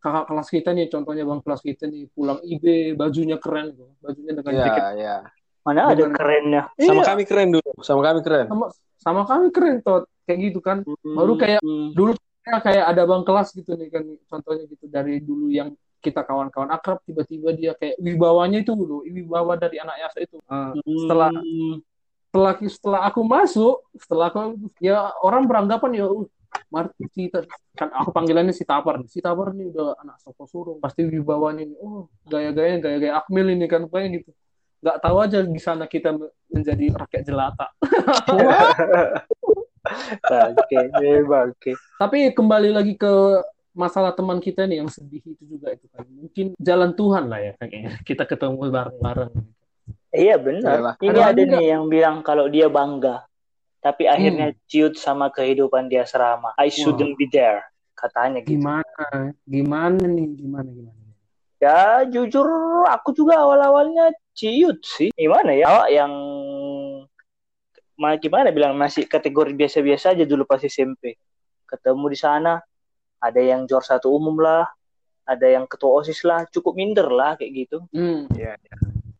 kakak 0.00 0.24
kelas 0.24 0.48
kita 0.48 0.70
nih 0.72 0.88
contohnya 0.88 1.22
bang 1.22 1.40
kelas 1.44 1.60
kita 1.60 1.84
nih 1.84 2.08
pulang 2.10 2.40
IB 2.40 2.96
bajunya 2.96 3.36
keren 3.36 3.76
gitu. 3.76 3.92
Bajunya 4.00 4.32
dengan 4.32 4.52
Iya, 4.56 4.62
jaket 4.64 4.82
iya. 4.96 5.16
mana 5.62 5.80
ada 5.86 5.94
Dengan- 5.94 6.16
kerennya 6.16 6.62
Sama 6.74 6.90
Iya, 6.96 7.02
kami 7.06 7.22
keren 7.22 7.48
dulu, 7.52 7.70
sama 7.84 8.00
kami 8.02 8.20
keren. 8.24 8.46
sama 8.48 8.64
sama 8.98 9.22
kami 9.22 9.46
keren 9.52 9.76
Tot 9.78 10.08
kayak 10.24 10.38
gitu 10.48 10.58
kan. 10.58 10.80
Baru 11.04 11.36
kayak 11.36 11.60
Hmm. 11.60 11.92
dulu 11.92 12.16
ya, 12.42 12.58
kayak 12.58 12.84
ada 12.88 13.02
bang 13.04 13.22
kelas 13.22 13.48
gitu 13.52 13.70
nih 13.76 13.88
kan 13.92 14.04
contohnya 14.26 14.64
gitu 14.66 14.84
dari 14.88 15.20
dulu 15.20 15.46
yang 15.52 15.70
kita 16.02 16.26
kawan-kawan 16.26 16.66
akrab 16.66 16.98
tiba-tiba 17.06 17.54
dia 17.54 17.72
kayak 17.78 17.94
wibawanya 18.02 18.58
itu 18.58 18.74
dulu 18.74 19.06
wibawa 19.06 19.54
dari 19.54 19.78
anak 19.78 20.02
Yasa 20.02 20.18
itu 20.18 20.34
Ah, 20.50 20.74
setelah 20.74 21.30
setelah 22.32 22.56
setelah 22.64 23.00
aku 23.12 23.20
masuk 23.28 23.84
setelah 23.92 24.32
aku 24.32 24.56
ya 24.80 25.12
orang 25.20 25.44
beranggapan 25.44 26.00
ya 26.00 26.08
uh, 26.08 26.24
Marti 26.72 27.04
si 27.12 27.28
kan 27.76 27.92
aku 27.92 28.08
panggilannya 28.08 28.56
si 28.56 28.64
Tapar 28.64 29.04
si 29.04 29.20
Tapar 29.20 29.52
nih 29.52 29.68
udah 29.68 30.00
anak 30.00 30.16
Sopo 30.24 30.48
Surung 30.48 30.80
pasti 30.80 31.04
wibawanya 31.04 31.68
nih 31.68 31.76
oh 31.76 32.08
gaya-gayanya 32.24 32.80
gaya-gaya 32.80 33.12
Akmil 33.20 33.52
ini 33.52 33.68
kan 33.68 33.84
kayak 33.84 34.24
gitu 34.24 34.32
nggak 34.80 34.98
tahu 35.04 35.16
aja 35.20 35.44
di 35.44 35.60
sana 35.60 35.84
kita 35.84 36.16
menjadi 36.48 36.96
rakyat 36.96 37.22
jelata 37.28 37.68
Oke, 39.82 40.78
oke. 41.26 41.72
Tapi 41.98 42.30
kembali 42.30 42.70
lagi 42.70 42.94
ke 42.94 43.42
masalah 43.74 44.14
teman 44.14 44.38
kita 44.38 44.62
nih 44.62 44.78
yang 44.78 44.86
sedih 44.86 45.18
itu 45.18 45.42
juga 45.42 45.74
itu 45.74 45.90
kan. 45.90 46.06
Mungkin 46.06 46.46
jalan 46.54 46.94
Tuhan 46.94 47.26
lah 47.26 47.40
ya 47.42 47.52
kayaknya. 47.58 47.98
Kita 48.06 48.22
ketemu 48.22 48.70
bareng-bareng. 48.70 49.32
Iya 50.12 50.36
benar. 50.36 51.00
Ini 51.00 51.08
Ada 51.08 51.32
ada 51.32 51.40
enggak? 51.40 51.56
nih 51.56 51.64
yang 51.72 51.84
bilang 51.88 52.16
kalau 52.20 52.44
dia 52.52 52.68
bangga, 52.68 53.24
tapi 53.80 54.04
akhirnya 54.04 54.52
ciut 54.68 54.94
sama 55.00 55.32
kehidupan 55.32 55.88
dia 55.88 56.04
serama. 56.04 56.52
I 56.60 56.68
shouldn't 56.68 57.16
be 57.16 57.26
there, 57.32 57.64
katanya 57.96 58.44
gitu. 58.44 58.60
Gimana? 58.60 59.32
Gimana 59.48 60.04
nih? 60.04 60.28
Gimana 60.36 60.68
gimana? 60.68 61.00
Ya 61.62 62.04
jujur 62.04 62.44
aku 62.92 63.16
juga 63.16 63.40
awal-awalnya 63.40 64.12
ciut 64.36 64.84
sih. 64.84 65.08
Gimana 65.16 65.56
ya? 65.56 65.72
Awak 65.72 65.88
yang 65.88 66.12
ma- 67.96 68.20
gimana 68.20 68.52
bilang 68.52 68.76
masih 68.76 69.08
kategori 69.08 69.56
biasa-biasa 69.56 70.12
aja 70.12 70.28
dulu 70.28 70.44
pas 70.44 70.60
SMP. 70.60 71.16
Ketemu 71.64 72.04
di 72.12 72.18
sana, 72.20 72.60
ada 73.16 73.40
yang 73.40 73.64
juara 73.64 73.86
satu 73.96 74.12
umum 74.12 74.36
lah, 74.44 74.68
ada 75.24 75.46
yang 75.48 75.64
ketua 75.64 76.04
OSIS 76.04 76.20
lah, 76.28 76.44
cukup 76.52 76.76
minder 76.76 77.08
lah 77.08 77.32
kayak 77.40 77.64
gitu. 77.64 77.80
Hmm. 77.94 78.28
Iya, 78.36 78.60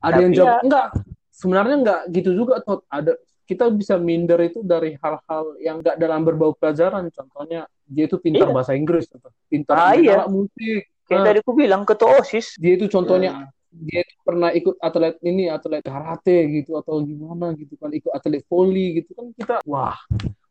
Ada 0.03 0.21
yang 0.21 0.33
jawab 0.35 0.51
ya- 0.51 0.63
enggak. 0.63 0.87
Sebenarnya 1.31 1.77
enggak 1.79 2.01
gitu 2.11 2.31
juga 2.35 2.55
Tot. 2.61 2.83
Ada 2.87 3.13
kita 3.43 3.69
bisa 3.71 3.95
minder 3.97 4.39
itu 4.41 4.63
dari 4.63 4.95
hal-hal 4.97 5.45
yang 5.59 5.81
enggak 5.81 5.97
dalam 5.97 6.23
berbau 6.23 6.53
pelajaran. 6.53 7.09
Contohnya 7.09 7.65
dia 7.85 8.05
itu 8.07 8.17
pintar 8.17 8.49
Iya. 8.49 8.55
bahasa 8.55 8.73
Inggris, 8.73 9.07
atau 9.09 9.31
pintar 9.47 9.75
Ah, 9.75 9.93
iya. 9.93 10.25
musik. 10.27 10.89
Kayak 11.05 11.19
Nah, 11.19 11.27
tadi 11.27 11.39
aku 11.41 11.53
bilang 11.53 11.83
ketua 11.83 12.09
OSIS. 12.17 12.57
dia 12.57 12.73
itu 12.75 12.87
contohnya 12.87 13.31
Hmm. 13.35 13.49
dia 13.73 14.01
itu 14.01 14.15
pernah 14.23 14.51
ikut 14.51 14.77
atlet 14.79 15.17
ini 15.21 15.49
atlet 15.49 15.83
karate 15.83 16.39
gitu 16.53 16.77
atau 16.77 17.01
gimana 17.01 17.53
gitu 17.53 17.75
kan 17.77 17.89
ikut 17.89 18.09
atlet 18.09 18.41
volley 18.47 19.01
gitu 19.03 19.13
kan 19.13 19.27
kita 19.33 19.55
wah 19.65 19.97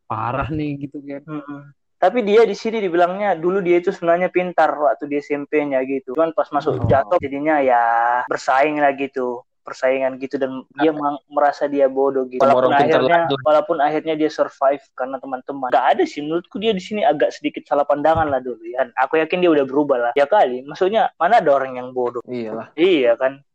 parah 0.06 0.50
nih 0.50 0.82
gitu 0.82 1.00
kan 1.00 1.22
Mm-mm. 1.24 1.62
Tapi 2.02 2.26
dia 2.26 2.42
di 2.44 2.58
sini 2.58 2.82
dibilangnya 2.82 3.38
dulu 3.38 3.62
dia 3.62 3.78
itu 3.78 3.94
sebenarnya 3.94 4.28
pintar 4.28 4.74
waktu 4.74 5.06
di 5.06 5.22
SMP-nya 5.22 5.86
gitu. 5.86 6.18
Cuman 6.18 6.34
pas 6.34 6.50
masuk 6.50 6.74
Oh. 6.76 6.90
jatuh 6.90 7.22
jadinya 7.22 7.62
ya 7.62 7.82
bersaing 8.26 8.82
lah 8.82 8.90
gitu. 8.92 9.46
Persaingan 9.62 10.18
gitu 10.18 10.42
dan 10.42 10.66
dia 10.74 10.90
mang- 10.90 11.22
merasa 11.30 11.70
dia 11.70 11.86
bodoh 11.86 12.26
gitu. 12.26 12.42
Walaupun 12.42 12.66
orang 12.66 12.82
pintar 12.82 12.98
akhirnya 12.98 13.20
walaupun 13.46 13.78
akhirnya 13.78 14.18
dia 14.18 14.26
survive 14.28 14.82
karena 14.92 15.22
teman-teman. 15.22 15.70
Gak 15.70 15.86
ada 15.94 16.04
sih 16.04 16.26
menurutku 16.26 16.58
dia 16.58 16.74
di 16.74 16.82
sini 16.82 17.06
agak 17.06 17.30
sedikit 17.30 17.70
salah 17.70 17.86
pandangan 17.86 18.26
lah 18.26 18.42
dulu 18.42 18.66
ya. 18.66 18.90
Aku 18.98 19.22
yakin 19.22 19.38
dia 19.38 19.54
udah 19.54 19.62
berubah 19.62 19.98
lah. 20.02 20.12
Ya 20.18 20.26
kali, 20.26 20.66
maksudnya 20.66 21.14
mana 21.16 21.38
ada 21.38 21.54
orang 21.54 21.78
yang 21.78 21.94
bodoh? 21.94 22.26
Iyalah. 22.26 22.74
Iya 22.74 23.14
kan. 23.14 23.46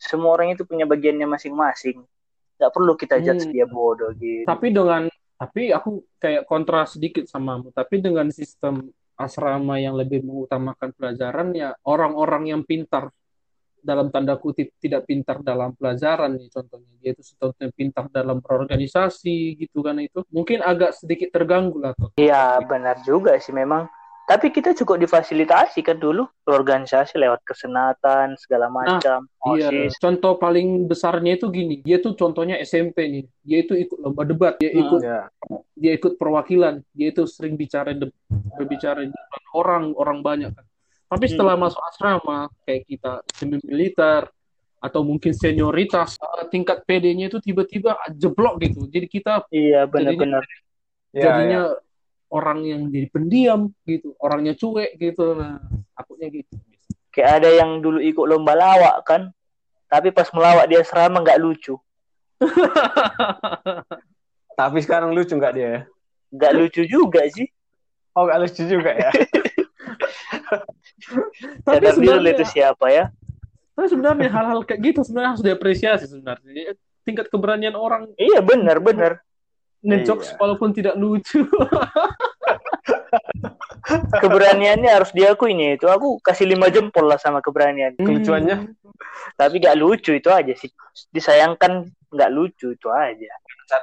Semua 0.00 0.32
orang 0.32 0.56
itu 0.56 0.64
punya 0.64 0.88
bagiannya 0.88 1.28
masing-masing. 1.28 2.08
Gak 2.56 2.72
perlu 2.72 2.96
kita 2.96 3.20
judge 3.20 3.44
Hmm. 3.44 3.52
dia 3.52 3.68
bodoh 3.68 4.16
gitu. 4.16 4.48
tapi 4.48 4.72
dengan 4.72 5.12
tapi 5.40 5.72
aku 5.72 6.04
kayak 6.20 6.44
kontra 6.44 6.84
sedikit 6.84 7.24
samamu. 7.24 7.72
Tapi 7.72 8.04
dengan 8.04 8.28
sistem 8.28 8.92
asrama 9.16 9.80
yang 9.80 9.96
lebih 9.96 10.20
mengutamakan 10.20 10.92
pelajaran 10.92 11.56
ya 11.56 11.72
orang-orang 11.88 12.52
yang 12.52 12.60
pintar 12.60 13.08
dalam 13.80 14.12
tanda 14.12 14.36
kutip 14.36 14.76
tidak 14.76 15.08
pintar 15.08 15.40
dalam 15.40 15.72
pelajaran 15.72 16.36
nih 16.36 16.52
contohnya. 16.52 16.92
Dia 17.00 17.16
itu 17.16 17.22
contohnya 17.40 17.72
pintar 17.72 18.04
dalam 18.12 18.44
berorganisasi 18.44 19.56
gitu 19.64 19.80
kan 19.80 19.96
itu. 20.04 20.20
Mungkin 20.28 20.60
agak 20.60 21.00
sedikit 21.00 21.32
terganggu 21.32 21.80
lah 21.80 21.96
tuh 21.96 22.12
Iya 22.20 22.60
benar 22.68 23.00
juga 23.00 23.40
sih. 23.40 23.56
Memang. 23.56 23.88
Tapi 24.30 24.54
kita 24.54 24.78
cukup 24.78 25.02
difasilitasi 25.02 25.82
kan 25.82 25.98
dulu 25.98 26.22
organisasi 26.46 27.18
lewat 27.18 27.42
kesenatan 27.42 28.38
segala 28.38 28.70
macam. 28.70 29.26
Iya, 29.58 29.74
OSIS. 29.74 29.98
contoh 29.98 30.38
paling 30.38 30.86
besarnya 30.86 31.34
itu 31.34 31.50
gini, 31.50 31.82
dia 31.82 31.98
tuh 31.98 32.14
contohnya 32.14 32.54
SMP 32.62 33.10
nih, 33.10 33.24
dia 33.42 33.58
itu 33.66 33.74
ikut 33.74 33.98
lomba 33.98 34.22
debat, 34.22 34.54
dia 34.62 34.70
Hmm. 34.70 34.82
ikut 34.86 35.00
Ya. 35.02 35.26
dia 35.74 35.92
ikut 35.98 36.14
perwakilan, 36.14 36.78
dia 36.94 37.10
itu 37.10 37.26
sering 37.26 37.58
bicara 37.58 37.90
de- 37.90 38.14
berbicara 38.54 39.02
di 39.02 39.10
depan 39.10 39.42
orang 39.50 39.84
orang 39.98 40.18
banyak 40.22 40.54
kan. 40.54 40.62
Tapi 41.10 41.26
setelah 41.26 41.58
masuk 41.58 41.82
asrama 41.82 42.46
kayak 42.62 42.86
kita 42.86 43.12
semi 43.34 43.58
militer 43.66 44.30
atau 44.78 45.02
mungkin 45.02 45.34
senioritas 45.34 46.14
eh, 46.14 46.46
tingkat 46.46 46.86
PD-nya 46.86 47.26
itu 47.26 47.42
tiba-tiba 47.42 47.98
jeblok 48.14 48.62
gitu. 48.62 48.86
Jadi 48.86 49.06
kita 49.10 49.42
Iya 49.50 49.90
benar-benar. 49.90 50.46
Ya, 51.10 51.22
jadinya 51.26 51.60
orang 52.30 52.62
yang 52.62 52.86
jadi 52.88 53.10
pendiam 53.10 53.74
gitu, 53.84 54.14
orangnya 54.22 54.54
cuek 54.54 54.94
gitu. 54.96 55.34
Nah, 55.34 55.58
takutnya 55.98 56.30
gitu. 56.30 56.54
Kayak 57.10 57.42
ada 57.42 57.50
yang 57.50 57.82
dulu 57.82 57.98
ikut 57.98 58.24
lomba 58.24 58.54
lawak 58.54 58.96
kan. 59.04 59.22
Tapi 59.90 60.14
pas 60.14 60.30
melawak 60.30 60.70
dia 60.70 60.86
serama 60.86 61.18
nggak 61.18 61.42
lucu. 61.42 61.74
Tapi 64.58 64.78
sekarang 64.86 65.10
lucu 65.10 65.34
nggak 65.34 65.54
dia? 65.58 65.66
ya? 65.66 65.80
Nggak 66.30 66.52
lucu 66.54 66.82
juga 66.86 67.26
sih. 67.34 67.50
Oh, 68.14 68.30
nggak 68.30 68.40
lucu 68.46 68.62
juga 68.70 68.94
ya? 68.94 69.10
Tapi 71.66 71.86
sebenarnya 71.90 72.30
itu 72.38 72.46
siapa 72.46 72.86
ya. 72.94 73.10
Tapi 73.74 73.86
sebenarnya 73.90 74.30
hal-hal 74.30 74.62
kayak 74.62 74.80
gitu 74.92 75.00
sebenarnya 75.02 75.30
harus 75.34 75.42
diapresiasi 75.42 76.06
sebenarnya. 76.06 76.50
Ya, 76.54 76.72
Tingkat 77.00 77.32
keberanian 77.32 77.74
orang 77.74 78.12
Iya 78.20 78.44
benar-benar. 78.44 79.24
Ngejokes 79.80 80.34
Iya. 80.34 80.36
walaupun 80.38 80.70
tidak 80.76 80.94
lucu. 80.96 81.44
keberaniannya 84.22 84.90
harus 84.90 85.10
diakuinya 85.10 85.74
itu. 85.78 85.86
Aku 85.88 86.20
kasih 86.22 86.46
lima 86.46 86.68
jempol 86.70 87.08
lah 87.08 87.18
sama 87.18 87.40
keberanian. 87.42 87.96
Kelucuannya? 87.98 88.76
Tapi 89.34 89.54
gak 89.58 89.78
lucu 89.78 90.14
itu 90.14 90.28
aja 90.30 90.52
sih. 90.54 90.70
Disayangkan 91.10 91.88
nggak 92.10 92.30
lucu 92.30 92.74
itu 92.74 92.88
aja. 92.90 93.30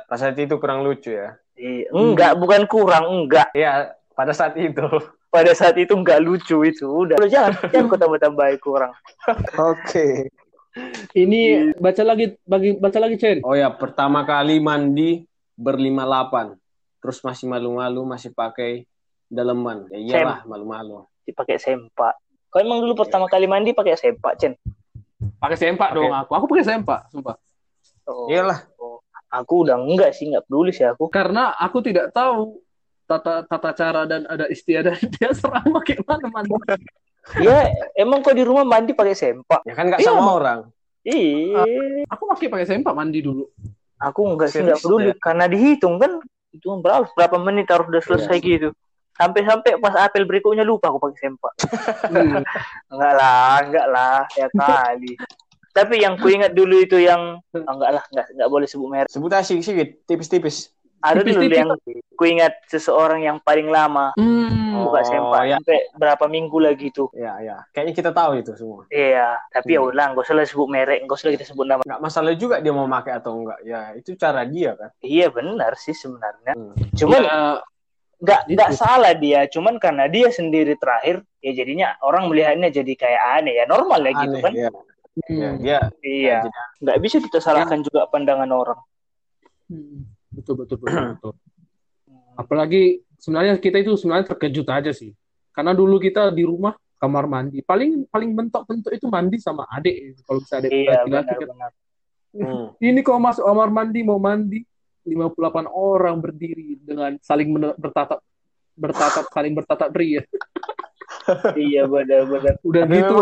Pas 0.08 0.20
saat 0.20 0.36
itu 0.36 0.60
kurang 0.60 0.84
lucu 0.84 1.16
ya. 1.16 1.40
Iya, 1.58 1.90
enggak, 1.90 2.38
bukan 2.38 2.70
kurang, 2.70 3.10
enggak. 3.10 3.50
Ya, 3.58 3.96
pada 4.14 4.30
saat 4.36 4.54
itu. 4.60 4.84
Pada 5.34 5.52
saat 5.58 5.74
itu 5.80 5.96
enggak 5.96 6.22
lucu 6.22 6.62
itu. 6.68 6.86
Udah, 6.86 7.18
Udah, 7.18 7.30
jangan, 7.32 7.54
jangan 7.72 7.90
kau 7.90 7.98
tambah-tambahin 7.98 8.60
kurang. 8.62 8.94
Oke. 9.74 10.30
Ini 11.18 11.74
baca 11.82 12.04
lagi 12.06 12.38
bagi 12.46 12.78
baca 12.78 13.00
lagi 13.02 13.18
Chen. 13.18 13.42
Oh 13.42 13.58
ya, 13.58 13.74
pertama 13.74 14.22
kali 14.22 14.62
mandi 14.62 15.26
berlima 15.58 16.06
lapan. 16.06 16.54
Terus 17.02 17.20
masih 17.20 17.50
malu-malu, 17.50 18.06
masih 18.06 18.30
pakai 18.32 18.86
daleman. 19.28 19.90
Ya 19.92 20.00
iyalah, 20.00 20.40
malu-malu. 20.46 21.04
Dipakai 21.26 21.58
sempak. 21.58 22.16
Kau 22.48 22.64
emang 22.64 22.80
dulu 22.80 22.96
pertama 22.96 23.28
kali 23.28 23.44
mandi 23.44 23.74
pakai 23.74 23.98
sempak, 23.98 24.40
Cen? 24.40 24.54
Pakai 25.38 25.58
sempak 25.58 25.92
Pakai. 25.92 25.98
dong 26.00 26.14
aku. 26.14 26.32
Aku 26.34 26.46
pakai 26.48 26.66
sempak, 26.66 27.10
sumpah. 27.12 27.36
Oh, 28.08 28.32
Iyalah. 28.32 28.64
oh. 28.80 29.04
Aku 29.28 29.68
udah 29.68 29.76
enggak 29.76 30.16
sih, 30.16 30.32
enggak 30.32 30.48
peduli 30.48 30.72
sih 30.72 30.88
aku. 30.88 31.12
Karena 31.12 31.52
aku 31.54 31.84
tidak 31.84 32.16
tahu 32.16 32.64
tata 33.04 33.44
tata 33.44 33.72
cara 33.76 34.02
dan 34.08 34.24
ada 34.24 34.48
istiadat 34.48 34.96
dia 35.20 35.36
serama 35.36 35.84
kayak 35.84 36.08
mana 36.08 36.28
mandi. 36.32 36.56
Ya, 37.44 37.68
emang 37.94 38.24
kau 38.24 38.32
di 38.32 38.48
rumah 38.48 38.64
mandi 38.64 38.96
pakai 38.96 39.12
sempak? 39.12 39.60
Ya 39.68 39.76
kan 39.76 39.92
nggak 39.92 40.00
Iya, 40.00 40.08
sama 40.08 40.22
Bang. 40.24 40.32
orang. 40.32 40.60
Iya. 41.04 41.64
Aku 42.08 42.24
pakai 42.32 42.48
pakai 42.48 42.66
sempak 42.66 42.96
mandi 42.96 43.20
dulu. 43.20 43.52
Aku 43.98 44.22
enggak 44.30 44.54
sih, 44.54 44.62
enggak 44.62 44.82
peduli. 44.82 45.10
ya? 45.10 45.16
Karena 45.18 45.46
dihitung 45.50 45.98
kan, 45.98 46.22
itu 46.54 46.68
berapa, 46.78 47.10
berapa 47.14 47.38
menit 47.42 47.66
harus 47.70 47.90
udah 47.90 48.04
selesai 48.04 48.38
gitu. 48.40 48.70
Sampai-sampai 49.18 49.82
pas 49.82 49.98
apel 49.98 50.30
berikutnya 50.30 50.62
lupa 50.62 50.94
aku 50.94 51.02
pakai 51.02 51.18
sempak. 51.18 51.54
Hmm. 52.08 52.42
Enggak 52.94 53.14
lah, 53.18 53.54
enggak 53.66 53.88
lah, 53.90 54.20
ya 54.38 54.48
kali. 54.54 55.14
Tapi 55.74 56.02
yang 56.02 56.18
ku 56.18 56.30
ingat 56.30 56.58
dulu 56.58 56.82
itu 56.82 56.98
yang 56.98 57.38
oh, 57.42 57.74
enggak 57.74 57.92
lah, 57.98 58.04
enggak 58.10 58.26
enggak 58.34 58.50
boleh 58.50 58.68
sebut 58.70 58.88
merek. 58.90 59.10
Sebut 59.10 59.30
aja 59.30 59.46
sedikit, 59.46 59.90
tipis-tipis. 60.06 60.70
Ada 60.98 61.22
dulu 61.22 61.46
Tipis-tipis. 61.46 61.58
yang 61.58 61.70
ku 62.18 62.24
ingat 62.26 62.54
seseorang 62.66 63.22
yang 63.22 63.38
paling 63.42 63.70
lama 63.70 64.14
Hmm. 64.18 64.57
Buka 64.68 65.00
Oh, 65.00 65.04
sempak 65.04 65.44
ya. 65.44 65.56
sampai 65.56 65.78
berapa 65.94 66.26
minggu 66.26 66.58
lagi 66.58 66.88
tuh. 66.90 67.08
Ya, 67.12 67.40
ya. 67.40 67.58
Kayaknya 67.72 67.94
kita 67.96 68.12
tahu 68.12 68.32
itu 68.36 68.52
semua. 68.54 68.84
Iya, 68.88 69.40
tapi 69.48 69.74
ya 69.74 69.80
Hmm. 69.80 69.90
udah, 69.90 70.06
enggak 70.12 70.24
usah 70.24 70.36
lah 70.36 70.44
sebut 70.44 70.68
merek, 70.68 71.00
enggak 71.02 71.18
usah 71.18 71.32
kita 71.32 71.46
sebut 71.46 71.66
nama. 71.66 71.82
Nggak 71.82 72.02
masalah 72.02 72.34
juga 72.34 72.56
dia 72.58 72.72
mau 72.72 72.86
pakai 72.86 73.14
atau 73.16 73.32
enggak. 73.36 73.60
Ya, 73.62 73.82
itu 73.94 74.10
cara 74.14 74.44
dia 74.44 74.74
kan. 74.74 74.90
Iya 75.00 75.28
benar 75.30 75.72
sih 75.76 75.94
sebenarnya. 75.94 76.54
Hmm. 76.54 76.74
Cuman 76.94 77.22
Ya, 77.24 77.38
nggak 78.18 78.42
Gitu. 78.44 78.54
nggak 78.54 78.72
salah 78.74 79.14
dia, 79.14 79.46
cuman 79.46 79.78
karena 79.78 80.06
dia 80.06 80.28
sendiri 80.28 80.74
terakhir, 80.74 81.22
ya 81.38 81.52
jadinya 81.54 81.94
orang 82.02 82.26
melihatnya 82.26 82.74
jadi 82.74 82.94
kayak 82.94 83.22
aneh 83.38 83.54
ya 83.54 83.66
normal 83.66 84.02
ya 84.02 84.12
gitu 84.18 84.34
Aneh, 84.34 84.42
kan. 84.42 84.54
ya. 84.54 84.70
hmm. 84.74 85.38
Ya, 85.38 85.50
dia 85.54 85.80
Iya, 86.02 86.38
jadi- 86.42 86.54
nggak 86.82 86.98
bisa 87.00 87.18
kita 87.22 87.38
salahkan 87.38 87.80
juga 87.80 88.10
pandangan 88.10 88.50
orang. 88.50 88.80
Hmm. 89.70 90.10
Betul 90.34 90.58
betul 90.60 90.78
betul. 90.78 90.86
betul. 91.14 91.34
Apalagi 92.34 93.02
sebenarnya 93.18 93.58
kita 93.58 93.82
itu 93.82 93.98
sebenarnya 93.98 94.32
terkejut 94.34 94.68
aja 94.70 94.92
sih. 94.94 95.12
Karena 95.52 95.74
dulu 95.74 95.98
kita 95.98 96.30
di 96.30 96.46
rumah 96.46 96.78
kamar 96.98 97.30
mandi 97.30 97.62
paling 97.62 98.10
paling 98.10 98.34
bentok-bentok 98.34 98.90
itu 98.90 99.06
mandi 99.06 99.38
sama 99.38 99.70
adik 99.70 100.18
kalau 100.26 100.42
bisa 100.42 100.58
adik 100.58 100.74
Iya 100.74 101.06
laki-laki 101.06 101.14
kan. 101.14 101.38
benar-benar. 101.38 101.72
Hmm. 102.38 102.66
Ini 102.78 103.00
kalau 103.06 103.20
masuk 103.22 103.44
kamar 103.46 103.70
mandi 103.70 104.00
mau 104.02 104.18
mandi 104.22 104.62
58 105.06 105.70
orang 105.72 106.16
berdiri 106.20 106.78
dengan 106.82 107.16
saling 107.22 107.50
bertatap 107.78 108.20
bertatap 108.78 109.26
saling 109.34 109.54
bertatap 109.58 109.90
ria. 109.94 110.22
Iya 111.60 111.84
benar-benar. 111.92 112.56
Udah 112.64 112.88
Tapi 112.88 113.04
gitu 113.04 113.16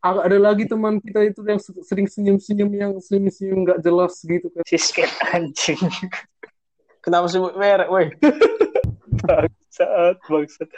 ada 0.00 0.38
lagi 0.40 0.64
teman 0.64 0.96
kita 0.96 1.20
itu 1.20 1.44
yang 1.44 1.60
se- 1.60 1.84
sering 1.84 2.08
senyum-senyum 2.08 2.70
yang 2.72 2.92
senyum-senyum 2.96 3.60
nggak 3.60 3.80
jelas 3.84 4.16
gitu 4.24 4.48
kan. 4.48 4.64
Si 4.64 4.78
sket 4.80 5.12
anjing. 5.34 5.76
Kenapa 7.04 7.28
sebut 7.28 7.52
merek, 7.60 7.92
woi? 7.92 8.08
Bangsat, 9.22 10.16
bangsat. 10.28 10.68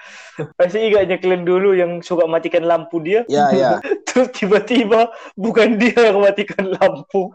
Pasti 0.54 0.78
ingat 0.78 1.10
nyeklin 1.10 1.42
dulu 1.42 1.74
yang 1.74 1.98
suka 2.04 2.28
matikan 2.30 2.66
lampu 2.66 3.02
dia. 3.02 3.26
Ya, 3.26 3.50
ya. 3.50 3.70
Terus 4.08 4.30
tiba-tiba 4.34 5.10
bukan 5.34 5.78
dia 5.80 6.12
yang 6.12 6.22
matikan 6.22 6.70
lampu. 6.78 7.32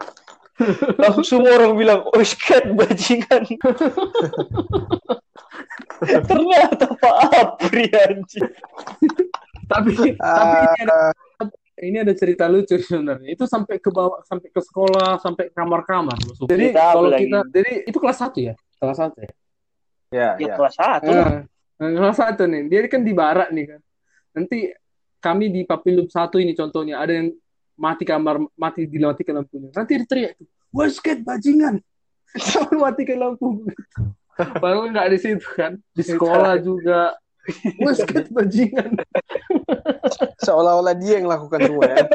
Langsung 0.96 1.42
orang 1.44 1.74
bilang, 1.74 2.06
oh 2.06 2.22
sket 2.22 2.70
bajingan. 2.72 3.42
Ternyata 6.04 6.84
Pak 6.94 7.16
Apri 7.32 7.90
anjing. 7.90 8.50
Tapi 9.64 9.90
tapi 10.14 10.56
ini 10.60 10.80
ada 10.84 10.98
ini 11.82 11.96
ada 11.98 12.14
cerita 12.14 12.46
lucu 12.46 12.78
sebenarnya. 12.78 13.28
Itu 13.34 13.50
sampai 13.50 13.82
ke 13.82 13.90
bawah 13.90 14.22
sampai 14.22 14.48
ke 14.52 14.60
sekolah, 14.62 15.18
sampai 15.18 15.50
kamar-kamar. 15.50 16.14
Jadi 16.46 16.70
kalau 16.70 17.10
lagi? 17.10 17.26
kita 17.26 17.38
jadi 17.50 17.72
itu 17.88 17.98
kelas 17.98 18.18
1 18.22 18.38
ya? 18.38 18.54
Kelas 18.78 18.98
1 19.00 19.26
ya? 19.26 19.30
Ya, 20.14 20.38
Ya 20.38 20.46
ya. 20.46 20.54
kelas 20.54 20.74
satu 20.78 21.10
lah. 21.10 21.30
Nah, 21.74 21.90
kelas 21.90 22.18
1 22.22 22.46
nih. 22.46 22.62
Dia 22.70 22.80
kan 22.86 23.02
di 23.02 23.10
barat 23.10 23.50
nih 23.50 23.66
kan. 23.74 23.80
Nanti 24.30 24.70
kami 25.18 25.50
di 25.50 25.60
Papilum 25.66 26.06
1 26.06 26.38
ini 26.38 26.54
contohnya 26.54 27.02
ada 27.02 27.10
yang 27.18 27.34
mati 27.74 28.06
kamar 28.06 28.38
mati 28.54 28.86
dimatikan 28.86 29.42
lampunya. 29.42 29.74
Nanti 29.74 29.98
dia 29.98 30.06
teriak 30.06 30.32
tuh, 30.38 30.46
"Wah, 30.70 30.86
sket 30.86 31.26
bajingan." 31.26 31.82
Sampai 32.38 32.78
matikan 32.78 33.18
lampu. 33.18 33.66
Padahal 34.62 34.90
nggak 34.94 35.10
di 35.10 35.18
situ 35.18 35.48
kan. 35.58 35.78
Di 35.90 36.02
sekolah 36.06 36.62
juga. 36.62 37.18
Wah, 37.82 37.94
sket 37.94 38.30
bajingan. 38.30 38.94
Seolah-olah 40.46 40.94
dia 40.94 41.18
yang 41.18 41.26
lakukan 41.26 41.58
semua 41.66 41.84
ya. 41.90 42.06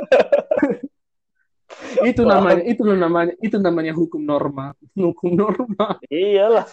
itu 2.05 2.21
namanya 2.21 2.63
itu 2.65 2.81
namanya 2.85 3.33
itu 3.41 3.57
namanya 3.57 3.93
hukum 3.97 4.21
norma 4.21 4.73
hukum 4.93 5.33
norma 5.33 5.97
Iyalah. 6.09 6.69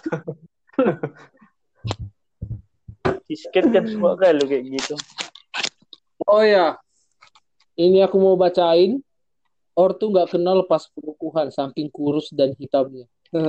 Si 3.27 3.35
sket 3.35 3.67
kan 3.71 3.85
suka 3.87 4.15
kali 4.17 4.43
kayak 4.47 4.65
gitu. 4.71 4.95
oh 6.27 6.43
ya 6.43 6.75
ini 7.77 8.01
aku 8.01 8.17
mau 8.17 8.35
bacain 8.35 8.99
ortu 9.77 10.09
nggak 10.09 10.33
kenal 10.33 10.65
pas 10.65 10.89
pengukuhan 10.91 11.53
saking 11.53 11.87
kurus 11.93 12.33
dan 12.33 12.57
hitamnya 12.57 13.05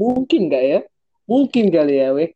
mungkin 0.00 0.48
nggak 0.48 0.64
ya 0.64 0.80
mungkin 1.28 1.68
kali 1.68 2.00
ya 2.00 2.08
weh 2.16 2.32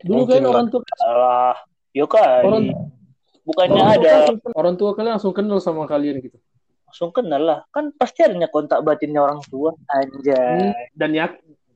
dulu 0.00 0.24
Mungkin 0.24 0.42
kan 0.42 0.50
orang 0.50 0.66
tua 0.68 0.80
Alah, 1.04 1.56
yo 1.92 2.04
kali. 2.08 2.42
Orang- 2.44 2.72
Bukannya 3.44 3.76
orang 3.76 3.92
tua 4.00 4.08
ada 4.08 4.12
kan- 4.32 4.56
orang 4.56 4.74
tua 4.74 4.90
kalian 4.96 5.12
langsung 5.20 5.34
kenal 5.36 5.58
sama 5.60 5.84
kalian 5.84 6.16
gitu 6.18 6.38
langsung 6.88 7.10
kenal 7.12 7.42
lah. 7.44 7.58
Kan 7.68 7.92
pasti 7.92 8.24
adanya 8.24 8.48
kontak 8.48 8.80
batinnya 8.80 9.20
orang 9.20 9.44
tua. 9.44 9.76
Anjay. 9.92 10.72
dan 10.96 11.10
ya 11.12 11.26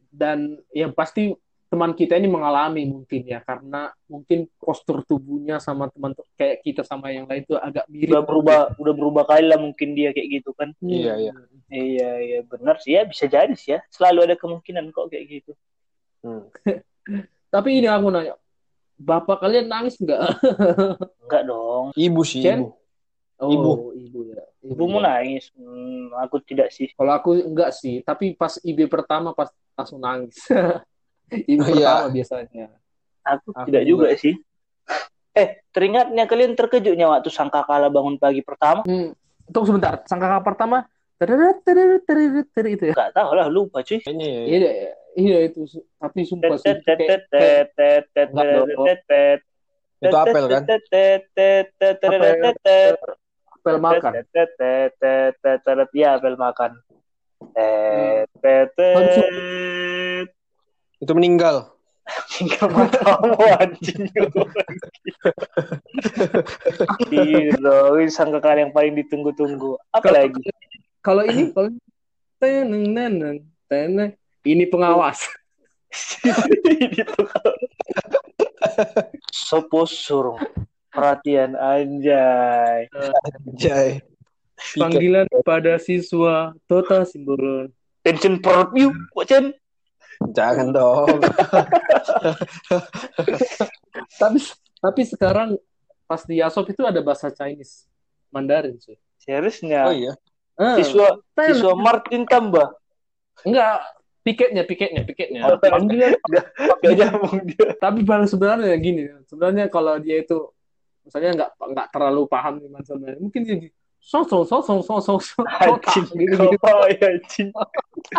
dan 0.08 0.58
yang 0.72 0.92
pasti 0.96 1.36
teman 1.68 1.92
kita 1.92 2.16
ini 2.16 2.32
mengalami 2.32 2.88
mungkin 2.88 3.28
ya 3.28 3.44
karena 3.44 3.92
mungkin 4.08 4.48
postur 4.56 5.04
tubuhnya 5.04 5.60
sama 5.60 5.92
teman 5.92 6.16
kayak 6.32 6.64
kita 6.64 6.80
sama 6.80 7.12
yang 7.12 7.28
lain 7.28 7.44
itu 7.44 7.60
agak 7.60 7.84
mirip 7.92 8.16
Udah 8.16 8.24
berubah, 8.24 8.60
udah 8.80 8.94
berubah 8.96 9.24
kali 9.28 9.44
lah 9.52 9.60
mungkin 9.60 9.92
dia 9.92 10.16
kayak 10.16 10.28
gitu 10.40 10.56
kan. 10.56 10.72
Hmm. 10.80 10.88
Iya, 10.88 11.14
iya. 11.20 11.32
Iya, 11.68 12.10
iya 12.24 12.40
benar 12.48 12.80
sih 12.80 12.96
ya 12.96 13.04
bisa 13.04 13.28
jadi 13.28 13.52
sih 13.52 13.76
ya. 13.76 13.84
Selalu 13.92 14.32
ada 14.32 14.36
kemungkinan 14.40 14.88
kok 14.96 15.12
kayak 15.12 15.24
gitu. 15.28 15.52
Hmm. 16.24 16.48
Tapi 17.54 17.68
ini 17.80 17.88
aku 17.88 18.08
nanya, 18.08 18.36
bapak 18.96 19.44
kalian 19.44 19.68
nangis 19.68 20.00
nggak? 20.00 20.20
Enggak 21.28 21.42
dong. 21.44 21.92
Ibu 21.92 22.22
sih, 22.24 22.44
Chen? 22.44 22.64
ibu. 22.64 22.72
Oh, 23.38 23.52
Ibu. 23.52 23.72
ibu 23.94 24.18
ya. 24.34 24.42
Ibumu 24.66 24.98
ya. 24.98 25.04
nangis. 25.04 25.52
Hmm, 25.54 26.10
aku 26.16 26.42
tidak 26.42 26.74
sih. 26.74 26.90
Kalau 26.96 27.12
aku 27.14 27.38
enggak 27.38 27.70
sih, 27.70 28.02
tapi 28.02 28.34
pas 28.34 28.56
IB 28.64 28.90
pertama 28.90 29.30
pas 29.30 29.52
langsung 29.78 30.02
nangis. 30.02 30.34
Ini 31.30 31.62
oh, 31.62 31.66
iya. 31.70 31.86
pertama 31.86 32.02
iya. 32.02 32.14
biasanya. 32.18 32.66
Aku, 33.28 33.48
aku 33.54 33.68
tidak 33.70 33.84
juga, 33.86 34.06
sih. 34.18 34.34
Eh, 35.36 35.62
teringatnya 35.70 36.24
kalian 36.26 36.58
terkejutnya 36.58 37.06
waktu 37.06 37.30
sangka 37.30 37.62
kalah 37.62 37.92
bangun 37.92 38.18
pagi 38.18 38.42
pertama. 38.42 38.82
Hmm. 38.82 39.14
Tunggu 39.48 39.70
sebentar, 39.70 40.02
sangka 40.08 40.42
pertama 40.42 40.88
tereret 41.18 41.62
tereret 41.62 42.02
tereret 42.08 42.46
teri 42.50 42.70
itu 42.74 42.84
ya. 42.90 42.94
Gak 42.96 43.14
tahu 43.14 43.30
lah, 43.38 43.46
lupa 43.46 43.84
cuy. 43.84 44.02
Ini 44.02 44.26
ya. 44.26 44.42
iya, 44.44 44.56
iya, 44.58 44.92
iya 45.14 45.38
itu 45.46 45.66
tapi 46.00 46.26
sumpah 46.26 46.56
sih. 46.58 46.74
Itu 49.98 50.16
apel 50.16 50.44
kan? 50.46 50.62
Apel 53.58 53.76
makan. 53.82 54.12
Iya, 55.90 56.08
apel 56.18 56.34
makan. 56.38 56.72
Itu 60.98 61.12
meninggal. 61.14 61.70
Tinggal 62.32 62.72
matamu 62.72 63.36
anjing. 63.60 64.08
Gila, 67.12 67.76
ini 68.00 68.08
sangka 68.08 68.40
kali 68.40 68.64
yang 68.64 68.72
paling 68.72 68.96
ditunggu-tunggu. 68.96 69.76
Apa 69.92 70.08
Kalau- 70.08 70.16
lagi? 70.24 70.42
Kalau 70.98 71.22
ini 71.24 71.42
kalau 71.54 71.70
teneng 72.42 72.84
neneng 72.90 73.36
teneng 73.70 74.12
ini 74.42 74.64
pengawas. 74.66 75.24
itu 76.68 77.16
sopo 79.32 79.88
surung 79.88 80.36
perhatian 80.92 81.56
anjay 81.56 82.92
Jai. 83.56 84.04
Panggilan 84.78 85.26
pada 85.46 85.78
siswa 85.78 86.52
Tota 86.66 87.06
Simboron. 87.06 87.70
tension 88.02 88.38
perut 88.38 88.70
yuk 88.74 88.94
Wacan 89.14 89.54
Jangan 90.34 90.74
dong. 90.74 91.22
Tapi 94.20 94.38
tapi 94.78 95.02
sekarang 95.06 95.58
pas 96.06 96.22
di 96.22 96.38
Yasop 96.38 96.70
itu 96.70 96.82
ada 96.86 97.02
bahasa 97.02 97.30
Chinese, 97.34 97.86
Mandarin 98.30 98.78
sih. 98.78 98.94
seriusnya 99.18 99.82
Oh 99.90 99.94
iya. 99.94 100.14
Ah, 100.54 100.78
siswa 100.78 101.18
Ten. 101.34 101.54
siswa 101.54 101.74
Martin 101.74 102.22
tambah 102.26 102.70
enggak 103.42 103.82
piketnya, 104.22 104.62
piketnya, 104.62 105.02
piketnya. 105.02 105.40
Oh, 105.50 105.58
Panggilan 105.58 106.14
gak 106.82 106.94
nyambung 106.94 107.42
dia 107.46 107.74
tapi 107.82 108.06
pada 108.06 108.26
sebenarnya 108.26 108.74
gini 108.78 109.10
sebenarnya 109.26 109.66
kalau 109.66 109.98
dia 109.98 110.22
itu 110.22 110.50
misalnya 111.02 111.30
nggak 111.34 111.50
nggak 111.58 111.88
terlalu 111.90 112.22
paham 112.30 112.62
nih 112.62 112.70
sebenarnya 112.86 113.18
mungkin 113.18 113.40
dia 113.42 113.56
gini, 113.98 114.08
song 114.08 114.24
song 114.24 114.44
song 114.46 114.62
song 114.62 114.80
song 114.80 115.00
song 115.02 115.18
song 115.20 115.44
anjing 115.58 116.06
gitu 116.14 116.54
oh 116.64 116.86
ya 116.88 117.06
anjing 117.12 117.48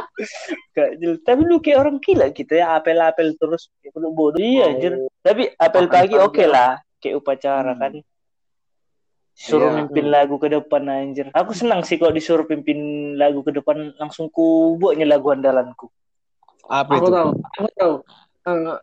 gak 0.76 0.90
jelas 1.00 1.20
tapi 1.24 1.42
lu 1.48 1.58
kayak 1.58 1.80
orang 1.82 1.98
gila 1.98 2.30
gitu 2.30 2.54
ya 2.54 2.76
apel-apel 2.76 3.34
terus 3.36 3.72
kayak 3.80 3.96
bodoh 3.96 4.12
bodoh. 4.14 4.38
Iya 4.38 4.64
anjir. 4.70 4.92
Tapi 5.20 5.44
apel 5.56 5.84
Makan 5.88 5.94
pagi 5.96 6.16
oke 6.20 6.44
lah. 6.46 6.78
kayak 7.00 7.16
upacara 7.18 7.72
Hmm. 7.74 7.80
kan 7.80 7.94
suruh 9.34 9.72
Iya. 9.72 9.78
mimpin 9.80 10.06
lagu 10.12 10.36
ke 10.36 10.52
depan 10.52 10.84
anjir. 10.86 11.32
Aku 11.32 11.56
senang 11.56 11.80
sih 11.82 11.96
kalau 11.96 12.12
disuruh 12.12 12.44
pimpin 12.44 12.78
lagu 13.16 13.40
ke 13.40 13.56
depan 13.56 13.96
langsung 13.96 14.28
ku 14.28 14.76
buatnya 14.76 15.08
lagu 15.08 15.32
andalanku. 15.32 15.88
Apa 16.68 17.00
aku 17.00 17.08
itu? 17.08 17.16
tahu 17.16 17.30
aku 17.56 17.70
tahu. 17.74 17.94
Eh, 18.46 18.78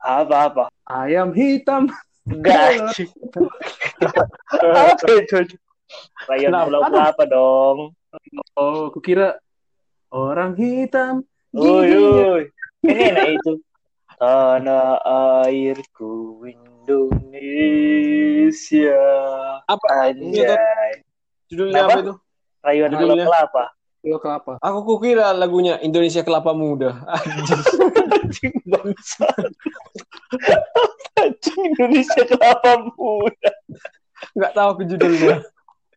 apa 0.00 0.36
apa? 0.48 0.64
ayam 0.88 1.30
hitam. 1.36 1.92
Anjing. 2.48 3.12
Apa 4.64 5.12
itu 5.12 5.60
rayon 6.26 6.50
Kenapa? 6.52 6.66
pulau 6.66 6.80
apa 6.84 7.24
dong 7.24 7.78
oh 8.54 8.88
aku 8.88 9.00
kira 9.00 9.36
orang 10.10 10.54
hitam 10.54 11.22
Uy, 11.54 11.86
giginya. 11.86 12.26
uy. 12.34 12.44
Ini 12.82 13.02
enak 13.14 13.28
itu. 13.38 13.52
Tanah 14.14 14.98
airku 15.46 16.42
Indonesia. 17.64 19.02
Apa? 19.64 19.86
Anjay. 20.10 21.06
Judulnya 21.46 21.86
Apa? 21.86 21.94
apa 21.94 22.02
itu? 22.02 22.14
Rayuan 22.58 22.90
pulau 22.90 23.06
Judulnya? 23.14 23.26
kelapa. 23.30 23.64
Kilo 24.04 24.18
kelapa 24.20 24.60
Aku 24.60 24.84
kukira 24.84 25.30
lagunya 25.30 25.78
Indonesia 25.78 26.20
Kelapa 26.20 26.50
Muda. 26.52 27.06
Anjir. 27.06 27.56
Anjing 28.02 28.52
bangsa. 28.66 29.24
Anjing 31.22 31.60
Indonesia 31.70 32.22
kelapa 32.26 32.70
muda. 32.92 33.52
Nggak 34.34 34.52
tahu 34.52 34.68
aku 34.74 34.82
judulnya. 34.84 35.38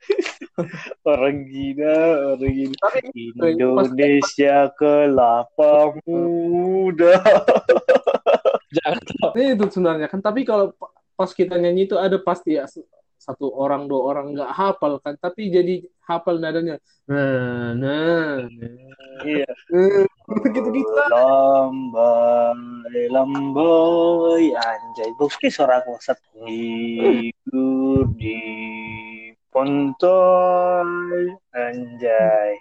Orang 1.12 1.46
gila, 1.48 1.98
orang 2.34 2.54
gila. 2.58 2.76
tapi 2.82 3.22
Indonesia 3.38 4.56
kelapa 4.74 5.94
muda. 6.06 7.18
Jangan 8.78 9.00
ini 9.38 9.56
itu 9.56 9.66
sebenarnya 9.72 10.08
kan 10.12 10.20
tapi 10.20 10.44
kalau 10.44 10.76
pa- 10.76 10.92
pas 11.16 11.32
kita 11.32 11.56
nyanyi 11.56 11.88
itu 11.88 11.96
ada 11.96 12.20
pasti 12.20 12.60
ya 12.60 12.68
satu 13.18 13.50
orang 13.50 13.90
dua 13.90 14.02
orang 14.14 14.38
nggak 14.38 14.52
hafal 14.54 15.02
kan 15.02 15.18
tapi 15.18 15.50
jadi 15.50 15.82
hafal 16.06 16.38
nadanya 16.38 16.78
nah 17.10 17.74
nah, 17.74 18.46
nah. 18.46 18.88
Iya. 19.26 19.50
gitu 20.54 20.70
gitu 20.70 20.92
lah 20.94 21.10
Lambai, 21.10 23.10
lambai, 23.10 24.44
anjay. 24.54 25.10
Bukti 25.18 25.50
suara 25.50 25.82
aku 25.82 25.98
set. 25.98 26.22
Tidur 26.46 28.06
di 28.20 28.38
pantai, 29.58 31.34
anjay. 31.50 32.52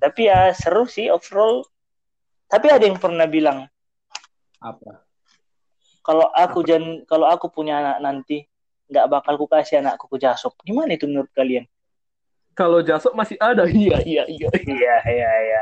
Tapi 0.00 0.20
ya 0.24 0.56
seru 0.56 0.88
sih 0.88 1.12
overall. 1.12 1.68
Tapi 2.48 2.70
ada 2.72 2.86
yang 2.86 2.96
pernah 2.96 3.26
bilang 3.26 3.66
Apa? 4.62 5.02
kalau 6.06 6.30
aku 6.30 6.62
jan 6.62 7.02
kalau 7.10 7.26
aku 7.26 7.50
punya 7.50 7.82
anak 7.82 7.98
nanti 7.98 8.46
nggak 8.86 9.10
bakal 9.10 9.34
ku 9.34 9.50
kasih 9.50 9.82
anakku 9.82 10.06
ke 10.08 10.22
jasop. 10.22 10.54
Gimana 10.64 10.94
itu 10.96 11.04
menurut 11.10 11.28
kalian? 11.36 11.66
kalau 12.56 12.80
jasop 12.80 13.12
masih 13.12 13.36
ada 13.36 13.68
iya 13.84 14.00
iya 14.00 14.24
iya 14.32 14.48
Iya 14.64 14.96
iya 15.04 15.30
iya. 15.44 15.60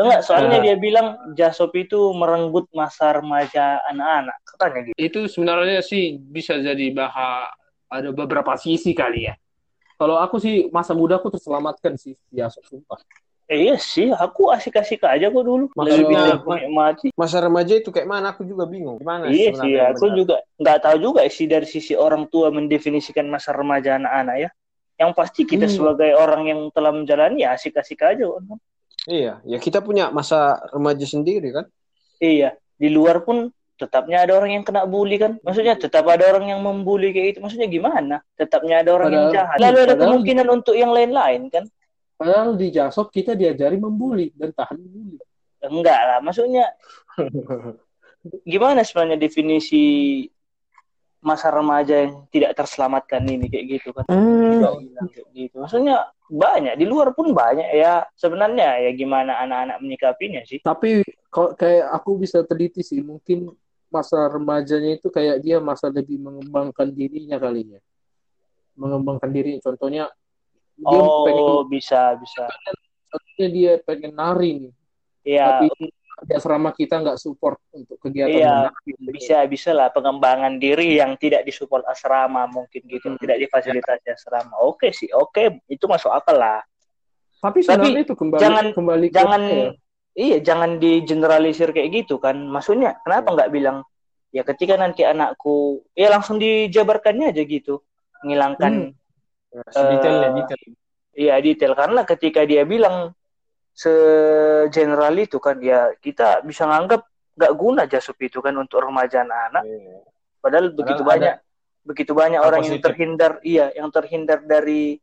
Enggak, 0.00 0.24
soalnya 0.24 0.56
Nah. 0.56 0.64
dia 0.64 0.76
bilang 0.80 1.08
jasop 1.36 1.76
itu 1.76 1.98
merenggut 2.16 2.64
masa 2.72 3.20
remaja 3.20 3.76
anak-anak. 3.92 4.38
Katanya 4.48 4.80
gitu. 4.88 4.96
itu 4.96 5.20
sebenarnya 5.28 5.84
sih 5.84 6.16
bisa 6.16 6.56
jadi 6.56 6.88
bahas 6.96 7.52
ada 7.92 8.08
beberapa 8.16 8.56
sisi 8.56 8.96
kali 8.96 9.28
ya 9.28 9.36
kalau 10.02 10.18
aku 10.18 10.42
sih 10.42 10.66
masa 10.74 10.90
muda 10.92 11.22
aku 11.22 11.30
terselamatkan 11.30 11.94
sih 11.94 12.18
di 12.26 12.42
jasop 12.42 12.66
sumpah 12.66 12.98
Eh, 13.46 13.68
iya 13.68 13.76
sih, 13.76 14.08
aku 14.08 14.48
asik-asik 14.48 15.04
aja 15.04 15.28
kok 15.28 15.44
dulu. 15.44 15.68
Maksudnya- 15.76 16.40
Lebih 16.40 16.46
menikmati. 16.48 17.06
Masa 17.12 17.36
remaja 17.36 17.76
itu 17.76 17.92
kayak 17.92 18.08
mana? 18.08 18.32
Aku 18.32 18.48
juga 18.48 18.64
bingung. 18.64 18.96
Gimana 18.96 19.28
Iya 19.28 19.52
sih, 19.52 19.76
aku 19.76 20.08
benar? 20.08 20.16
juga 20.16 20.36
nggak 20.56 20.78
tahu 20.80 20.96
juga 20.96 21.20
sih 21.28 21.44
dari 21.44 21.68
sisi 21.68 21.92
orang 21.92 22.32
tua 22.32 22.48
mendefinisikan 22.48 23.28
masa 23.28 23.52
remaja 23.52 24.00
anak-anak 24.00 24.36
ya. 24.40 24.50
Yang 24.96 25.10
pasti 25.12 25.40
kita 25.44 25.68
Hmm. 25.68 25.74
sebagai 25.74 26.16
orang 26.16 26.42
yang 26.48 26.60
telah 26.72 26.96
menjalani 26.96 27.44
ya 27.44 27.52
asik-asik 27.52 28.00
aja. 28.00 28.24
kok. 28.24 28.40
Iya, 29.04 29.44
ya 29.44 29.58
kita 29.60 29.84
punya 29.84 30.08
masa 30.08 30.56
remaja 30.72 31.04
sendiri 31.04 31.52
kan? 31.52 31.66
Iya, 32.16 32.56
di 32.78 32.88
luar 32.88 33.20
pun 33.20 33.52
tetapnya 33.82 34.22
ada 34.22 34.38
orang 34.38 34.54
yang 34.54 34.62
kena 34.62 34.86
bully 34.86 35.18
kan. 35.18 35.42
Maksudnya 35.42 35.74
tetap 35.74 36.06
ada 36.06 36.22
orang 36.30 36.54
yang 36.54 36.60
membuli 36.62 37.10
kayak 37.10 37.26
gitu. 37.34 37.38
Maksudnya 37.42 37.66
gimana? 37.66 38.22
Tetapnya 38.38 38.86
ada 38.86 38.90
orang 38.94 39.10
yang 39.10 39.26
Padahal- 39.28 39.36
jahat. 39.50 39.56
Lalu 39.58 39.76
ada 39.76 39.82
padahal- 39.82 40.00
kemungkinan 40.06 40.46
untuk 40.48 40.74
yang 40.78 40.90
lain-lain 40.94 41.42
kan? 41.50 41.66
padahal 42.12 42.54
di 42.54 42.70
jasop 42.70 43.10
kita 43.10 43.34
diajari 43.34 43.82
membuli 43.82 44.30
dan 44.38 44.54
tahan 44.54 44.78
membuli 44.78 45.18
Enggak 45.58 46.00
lah, 46.06 46.18
maksudnya 46.22 46.70
gimana 48.46 48.86
sebenarnya 48.86 49.18
definisi 49.18 49.82
masa 51.22 51.54
remaja 51.54 52.02
yang 52.02 52.26
tidak 52.34 52.54
terselamatkan 52.58 53.22
ini 53.26 53.46
kayak 53.46 53.66
gitu 53.78 53.94
kan? 53.94 54.06
Bilang 54.10 54.86
kayak 55.10 55.26
gitu. 55.34 55.54
Maksudnya 55.62 56.10
banyak 56.26 56.74
di 56.74 56.86
luar 56.86 57.14
pun 57.14 57.30
banyak 57.30 57.74
ya. 57.74 58.02
Sebenarnya 58.14 58.86
ya 58.86 58.90
gimana 58.94 59.38
anak-anak 59.42 59.78
menyikapinya 59.82 60.42
sih? 60.42 60.58
tapi 60.62 61.02
kalau 61.26 61.54
kayak 61.54 61.90
aku 61.90 62.18
bisa 62.18 62.42
teliti 62.42 62.82
sih 62.82 63.02
mungkin 63.02 63.54
masa 63.92 64.26
remajanya 64.26 64.96
itu 64.96 65.06
kayak 65.06 65.38
dia 65.38 65.60
masa 65.60 65.86
lebih 65.86 66.16
mengembangkan 66.16 66.88
dirinya 66.88 67.36
kali 67.36 67.76
ya 67.76 67.80
mengembangkan 68.74 69.28
diri 69.28 69.60
contohnya 69.60 70.08
dia 70.74 70.88
pengen 71.22 71.44
Oh 71.44 71.62
bisa 71.62 72.16
bisa. 72.16 72.48
contohnya 73.06 73.48
dia 73.48 73.72
pengen 73.78 74.12
nari 74.12 74.50
nih 74.58 74.74
Ya 75.22 75.60
tapi 75.62 75.68
di 76.22 76.32
asrama 76.32 76.70
kita 76.70 76.98
nggak 76.98 77.18
support 77.18 77.58
untuk 77.70 77.98
kegiatan 77.98 78.30
Iya, 78.32 78.70
menari. 78.70 79.12
bisa 79.12 79.36
bisa 79.44 79.70
lah 79.70 79.90
pengembangan 79.90 80.54
diri 80.56 80.96
yang 80.96 81.14
tidak 81.14 81.42
disupport 81.42 81.82
asrama 81.84 82.46
mungkin 82.46 82.78
gitu, 82.86 83.10
Hmm. 83.10 83.18
tidak 83.18 83.42
difasilitasi 83.42 84.06
asrama. 84.08 84.54
Oke 84.62 84.90
sih, 84.90 85.10
oke 85.10 85.62
itu 85.66 85.84
masuk 85.84 86.10
akal 86.10 86.34
lah. 86.34 86.62
tapi 87.38 87.58
sebenarnya 87.58 88.06
itu 88.06 88.14
kembali 88.14 88.38
jangan- 88.38 88.70
kembali 88.70 89.06
ke 89.08 89.14
jangan 89.14 89.40
ya? 89.42 89.70
Iya 90.14 90.38
jangan 90.38 90.76
digeneralisir 90.76 91.70
kayak 91.70 92.04
gitu 92.04 92.16
kan. 92.16 92.36
Maksudnya 92.38 93.00
kenapa 93.00 93.32
nggak 93.32 93.50
bilang 93.50 93.84
ya 94.32 94.42
ketika 94.42 94.76
nanti 94.76 95.04
anakku 95.04 95.84
ya 95.92 96.08
langsung 96.08 96.36
dijabarkannya 96.36 97.30
aja 97.30 97.42
gitu 97.42 97.80
menghilangkan 98.22 98.96
Sedetailnya, 99.68 100.32
Eh, 100.32 100.34
detail. 100.40 100.62
iya 101.12 101.34
detail. 101.36 101.72
Karena 101.76 102.08
ketika 102.08 102.40
dia 102.42 102.64
bilang 102.64 103.12
segeneral 103.72 105.12
itu 105.16 105.36
kan 105.36 105.60
ya 105.60 105.92
kita 105.96 106.40
bisa 106.40 106.64
nganggap 106.64 107.04
nggak 107.32 107.52
guna 107.52 107.82
jasup 107.84 108.16
itu 108.20 108.40
kan 108.40 108.52
untuk 108.54 108.80
remaja 108.80 109.24
anak 109.24 109.64
Iya. 109.64 110.04
padahal 110.40 110.72
begitu 110.72 111.00
ada 111.00 111.08
banyak 111.08 111.34
begitu 111.82 112.12
banyak 112.12 112.40
orang 112.40 112.60
yang 112.62 112.76
positif. 112.76 112.86
terhindar 112.92 113.32
iya 113.42 113.72
yang 113.72 113.88
terhindar 113.88 114.44
dari 114.44 115.00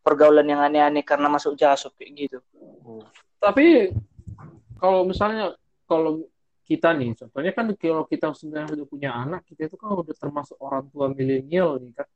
pergaulan 0.00 0.44
yang 0.44 0.60
aneh-aneh 0.60 1.00
karena 1.02 1.28
masuk 1.28 1.56
jasup 1.56 1.92
kayak 1.96 2.12
gitu. 2.16 2.38
Tapi 3.38 3.90
kalau 4.82 5.06
misalnya 5.06 5.54
kalau 5.86 6.26
kita 6.66 6.90
nih 6.98 7.14
contohnya 7.14 7.52
kan 7.54 7.70
kalau 7.78 8.02
kita 8.10 8.34
sebenarnya 8.34 8.82
udah 8.82 8.86
punya 8.90 9.10
anak 9.14 9.46
kita 9.46 9.70
itu 9.70 9.78
kan 9.78 9.94
udah 9.94 10.16
termasuk 10.18 10.58
orang 10.58 10.90
tua 10.90 11.06
milenial 11.14 11.78
nih 11.78 11.94
kan 11.94 12.08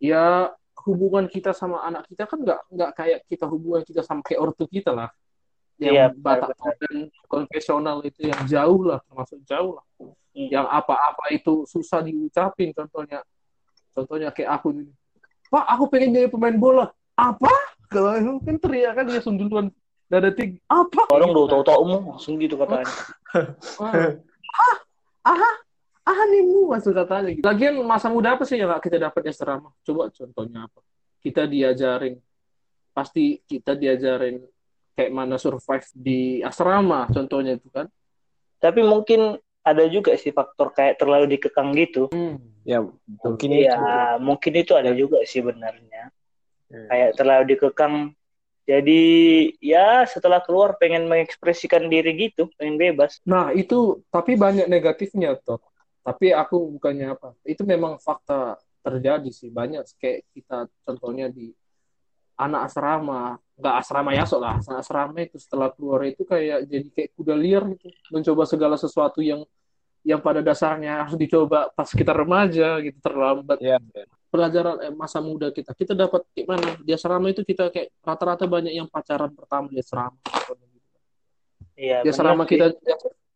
ya 0.00 0.50
hubungan 0.86 1.28
kita 1.28 1.52
sama 1.52 1.84
anak 1.84 2.08
kita 2.08 2.24
kan 2.24 2.40
nggak 2.40 2.60
nggak 2.72 2.90
kayak 2.96 3.20
kita 3.28 3.44
hubungan 3.44 3.84
kita 3.84 4.00
sama 4.00 4.24
kayak 4.24 4.40
ortu 4.40 4.64
kita 4.64 4.96
lah. 4.96 5.10
Yang 5.80 5.96
Iya, 5.96 6.06
batak 6.12 6.52
dan 6.76 7.08
konvensional 7.24 8.04
itu 8.04 8.28
yang 8.28 8.40
jauh 8.44 8.84
lah 8.84 9.00
termasuk 9.08 9.40
jauh 9.48 9.80
lah. 9.80 9.84
Hmm. 10.30 10.46
yang 10.46 10.62
apa-apa 10.62 11.34
itu 11.34 11.66
susah 11.66 12.06
diucapin 12.06 12.70
contohnya. 12.70 13.18
Contohnya 13.90 14.30
kayak 14.30 14.62
aku 14.62 14.70
ini 14.70 14.94
Pak 15.50 15.66
aku 15.66 15.84
pengen 15.90 16.14
jadi 16.14 16.30
pemain 16.30 16.54
bola. 16.54 16.86
Apa? 17.18 17.50
Kalau 17.90 18.38
kan 18.38 18.56
teriak 18.62 18.94
kan 18.94 19.04
dia 19.10 19.18
duluan 19.18 19.74
Udah 20.10 20.20
detik 20.26 20.58
apa? 20.66 21.06
Orang 21.14 21.30
udah 21.30 21.46
tahu-tahu 21.54 21.82
langsung 22.18 22.34
gitu 22.42 22.58
katanya. 22.58 22.90
ah, 23.30 24.74
ah, 25.22 25.38
ah 25.38 25.56
animu 26.02 26.74
masuk 26.74 26.98
katanya. 26.98 27.30
Gitu. 27.30 27.46
Lagian 27.46 27.78
masa 27.86 28.10
muda 28.10 28.34
apa 28.34 28.42
sih 28.42 28.58
yang 28.58 28.74
gak 28.74 28.90
kita 28.90 28.98
dapat 28.98 29.20
di 29.22 29.30
asrama? 29.30 29.70
Coba 29.86 30.10
contohnya 30.10 30.66
apa? 30.66 30.82
Kita 31.22 31.46
diajarin, 31.46 32.18
pasti 32.90 33.38
kita 33.46 33.78
diajarin 33.78 34.42
kayak 34.98 35.12
mana 35.14 35.38
survive 35.38 35.86
di 35.94 36.42
asrama 36.42 37.06
contohnya 37.06 37.54
itu 37.54 37.70
kan. 37.70 37.86
Tapi 38.58 38.82
mungkin 38.82 39.38
ada 39.62 39.84
juga 39.86 40.16
sih 40.18 40.34
faktor 40.34 40.72
kayak 40.74 40.98
terlalu 40.98 41.38
dikekang 41.38 41.70
gitu. 41.76 42.10
Hmm. 42.10 42.40
Ya, 42.66 42.82
mungkin 43.06 43.48
Iya, 43.54 43.78
itu. 43.78 44.24
mungkin 44.26 44.52
itu 44.58 44.72
ada 44.74 44.90
juga 44.92 45.22
sih 45.24 45.40
benarnya. 45.40 46.10
Hmm. 46.66 46.88
Kayak 46.90 47.10
terlalu 47.14 47.44
dikekang. 47.56 47.94
Jadi 48.70 49.02
ya 49.58 50.06
setelah 50.06 50.38
keluar 50.38 50.78
pengen 50.78 51.10
mengekspresikan 51.10 51.90
diri 51.90 52.14
gitu, 52.30 52.46
pengen 52.54 52.78
bebas. 52.78 53.18
Nah 53.26 53.50
itu 53.50 54.06
tapi 54.14 54.38
banyak 54.38 54.70
negatifnya 54.70 55.34
toh. 55.42 55.58
Tapi 56.06 56.30
aku 56.30 56.78
bukannya 56.78 57.18
apa. 57.18 57.34
Itu 57.42 57.66
memang 57.66 57.98
fakta 57.98 58.62
terjadi 58.80 59.28
sih 59.28 59.50
banyak 59.52 59.84
kayak 60.00 60.24
kita 60.32 60.64
contohnya 60.86 61.28
di 61.28 61.52
anak 62.40 62.72
asrama 62.72 63.36
nggak 63.60 63.74
asrama 63.84 64.10
ya 64.16 64.24
lah 64.40 64.56
anak 64.56 64.80
asrama 64.80 65.18
itu 65.20 65.36
setelah 65.36 65.68
keluar 65.76 66.08
itu 66.08 66.24
kayak 66.24 66.64
jadi 66.64 66.88
kayak 66.88 67.10
kuda 67.12 67.34
liar 67.36 67.62
gitu 67.76 67.92
mencoba 68.08 68.48
segala 68.48 68.80
sesuatu 68.80 69.20
yang 69.20 69.44
yang 70.00 70.24
pada 70.24 70.40
dasarnya 70.40 71.04
harus 71.04 71.20
dicoba 71.20 71.68
pas 71.76 71.92
kita 71.92 72.16
remaja 72.16 72.80
gitu 72.80 72.96
terlambat 73.04 73.60
Ya. 73.60 73.76
Pelajaran 74.30 74.78
eh, 74.80 74.94
masa 74.94 75.18
muda 75.18 75.50
kita 75.50 75.74
kita 75.74 75.92
dapat 75.92 76.22
gimana 76.32 76.78
di 76.78 76.94
asrama 76.94 77.26
itu 77.28 77.42
kita 77.42 77.68
kayak 77.68 77.90
rata-rata 78.00 78.46
banyak 78.46 78.72
yang 78.72 78.86
pacaran 78.86 79.34
pertama 79.34 79.66
di 79.66 79.78
asrama 79.78 80.16
Iya, 81.74 82.04
di 82.04 82.08
asrama 82.08 82.44
sih. 82.44 82.50
kita 82.54 82.66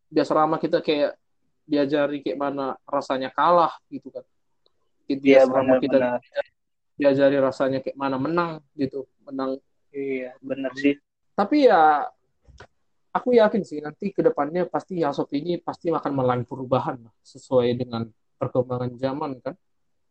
di 0.06 0.18
asrama 0.20 0.56
kita 0.56 0.78
kayak 0.78 1.16
diajari 1.64 2.20
kayak 2.20 2.38
mana 2.38 2.76
rasanya 2.84 3.32
kalah 3.32 3.72
gitu 3.88 4.12
kan 4.12 4.24
di 5.04 5.16
Iya, 5.24 5.44
asrama 5.44 5.80
kita 5.80 5.96
benar-benar. 5.98 6.20
diajari 6.94 7.36
rasanya 7.40 7.78
kayak 7.82 7.96
mana 7.96 8.16
menang 8.16 8.52
gitu 8.74 9.08
menang 9.24 9.58
Iya, 9.90 10.34
benar 10.38 10.70
sih. 10.74 10.94
tapi 11.34 11.66
ya 11.66 12.06
aku 13.10 13.34
yakin 13.34 13.62
sih 13.62 13.78
nanti 13.78 14.10
ke 14.10 14.20
depannya 14.20 14.66
pasti 14.66 14.98
Yasop 14.98 15.30
ini 15.32 15.58
pasti 15.58 15.90
akan 15.90 16.12
mengalami 16.12 16.44
perubahan 16.44 16.98
sesuai 17.22 17.74
dengan 17.74 18.06
perkembangan 18.36 18.94
zaman 18.94 19.38
kan 19.40 19.54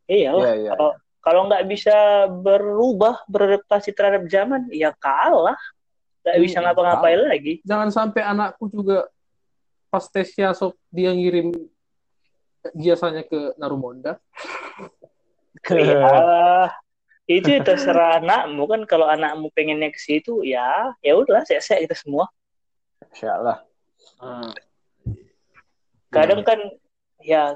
Iya 0.09 0.29
lah. 0.35 0.43
Iya, 0.43 0.53
iya. 0.59 0.71
Kalau 0.75 0.91
kalau 1.23 1.41
nggak 1.47 1.65
bisa 1.71 1.95
berubah, 2.29 3.23
beradaptasi 3.31 3.95
terhadap 3.95 4.27
zaman, 4.27 4.67
ya 4.71 4.91
kalah. 4.99 5.55
Nggak 6.23 6.37
bisa 6.39 6.57
Hmm, 6.59 6.65
ngapa-ngapain 6.67 7.19
lagi. 7.27 7.53
jangan 7.67 7.89
sampai 7.91 8.23
anakku 8.23 8.71
juga 8.71 9.07
pas 9.91 10.07
tes 10.07 10.31
Yasop 10.39 10.73
dia 10.87 11.11
ngirim 11.11 11.51
jasanya 12.79 13.27
ke 13.27 13.51
Narumonda 13.59 14.17
Ya, 15.69 16.71
itu 17.27 17.55
terserah 17.63 18.17
anakmu 18.23 18.67
kan. 18.67 18.81
Kalau 18.87 19.07
anakmu 19.07 19.47
pengennya 19.55 19.91
ke 19.91 19.99
situ, 19.99 20.43
ya 20.43 20.91
ya 20.99 21.15
udah, 21.15 21.43
saya 21.47 21.59
kita 21.59 21.95
semua. 21.95 22.27
Insya 23.11 23.39
Allah. 23.39 23.57
Ah, 24.19 24.51
Kadang 26.11 26.43
kan, 26.43 26.59
ya 27.23 27.55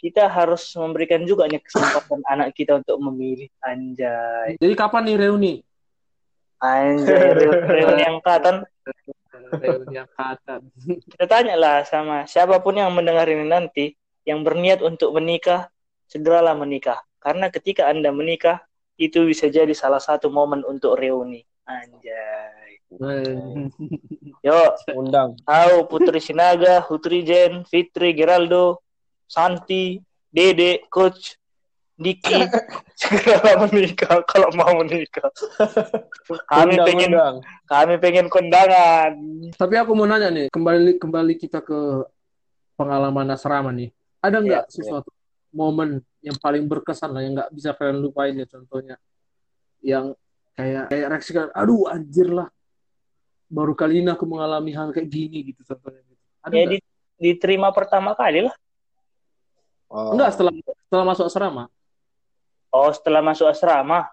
kita 0.00 0.24
harus 0.32 0.64
memberikan 0.80 1.20
juga 1.28 1.44
nih 1.44 1.60
kesempatan 1.60 2.24
anak 2.24 2.56
kita 2.56 2.80
untuk 2.80 2.96
memilih. 3.04 3.52
Anjay, 3.60 4.56
jadi 4.56 4.72
kapan 4.72 5.12
nih 5.12 5.16
reuni 5.20 5.54
anjay, 6.60 7.32
re- 7.36 7.64
reuni 7.74 8.04
angkatan. 8.04 8.64
reuni 9.50 9.96
angkatan 9.96 10.60
Kita 11.08 11.24
tanyalah 11.24 11.82
sama 11.88 12.28
siapa 12.28 12.60
pun 12.60 12.76
yang 12.76 12.92
mendengar 12.92 13.24
ini 13.28 13.48
nanti, 13.48 13.96
yang 14.28 14.44
berniat 14.44 14.84
untuk 14.84 15.16
menikah, 15.16 15.72
segeralah 16.06 16.52
menikah. 16.52 17.00
Karena 17.20 17.48
ketika 17.48 17.88
Anda 17.88 18.12
menikah, 18.12 18.64
itu 19.00 19.24
bisa 19.24 19.48
jadi 19.48 19.72
salah 19.72 20.00
satu 20.00 20.28
momen 20.28 20.60
untuk 20.64 20.96
reuni. 21.00 21.44
Anjay. 21.64 22.84
Yuk, 24.44 24.70
Undang. 24.98 25.38
Tahu 25.46 25.76
Putri 25.86 26.18
Sinaga, 26.18 26.82
Putri 26.84 27.22
Jen, 27.22 27.62
Fitri, 27.64 28.12
Geraldo, 28.12 28.82
Santi, 29.30 30.02
Dede, 30.26 30.90
Coach, 30.90 31.38
Diki, 31.94 32.34
segera 32.98 33.54
menikah 33.62 34.26
kalau 34.26 34.50
mau 34.58 34.82
menikah. 34.82 35.30
Kami 36.50 36.74
Undang, 36.74 36.86
pengen 36.90 37.10
undang. 37.14 37.36
kami 37.70 37.94
pengen 38.02 38.26
kondangan. 38.26 39.12
Tapi 39.54 39.74
aku 39.78 39.94
mau 39.94 40.10
nanya 40.10 40.34
nih, 40.34 40.46
kembali 40.50 40.98
kembali 40.98 41.34
kita 41.38 41.62
ke 41.62 41.78
pengalaman 42.74 43.30
asrama 43.30 43.70
nih. 43.70 43.94
Ada 44.18 44.42
nggak 44.42 44.64
Iya, 44.66 44.72
sesuatu 44.74 45.14
momen 45.54 46.02
yang 46.26 46.34
paling 46.42 46.66
berkesan 46.66 47.14
lah 47.14 47.22
yang 47.22 47.38
nggak 47.38 47.50
bisa 47.54 47.70
kalian 47.78 48.02
lupain 48.02 48.34
ya 48.34 48.46
contohnya, 48.50 48.96
yang 49.78 50.10
kayak 50.58 50.90
kayak 50.90 51.06
reaksi 51.06 51.30
kalian, 51.30 51.52
aduh 51.54 51.86
anjir 51.86 52.28
lah, 52.28 52.48
baru 53.46 53.78
kali 53.78 54.02
ini 54.02 54.10
aku 54.10 54.26
mengalami 54.26 54.74
hal 54.74 54.90
kayak 54.90 55.06
gini 55.06 55.52
gitu 55.54 55.62
contohnya. 55.62 56.02
Gitu. 56.02 56.22
Ada 56.42 56.54
Ya 56.56 56.64
di- 56.66 56.86
diterima 57.20 57.70
pertama 57.70 58.16
kali 58.16 58.48
lah. 58.48 58.54
Oh. 59.90 60.14
Enggak 60.14 60.38
setelah 60.38 60.54
setelah 60.86 61.04
masuk 61.04 61.26
asrama. 61.26 61.64
Oh, 62.70 62.90
setelah 62.94 63.20
masuk 63.20 63.50
asrama. 63.50 64.06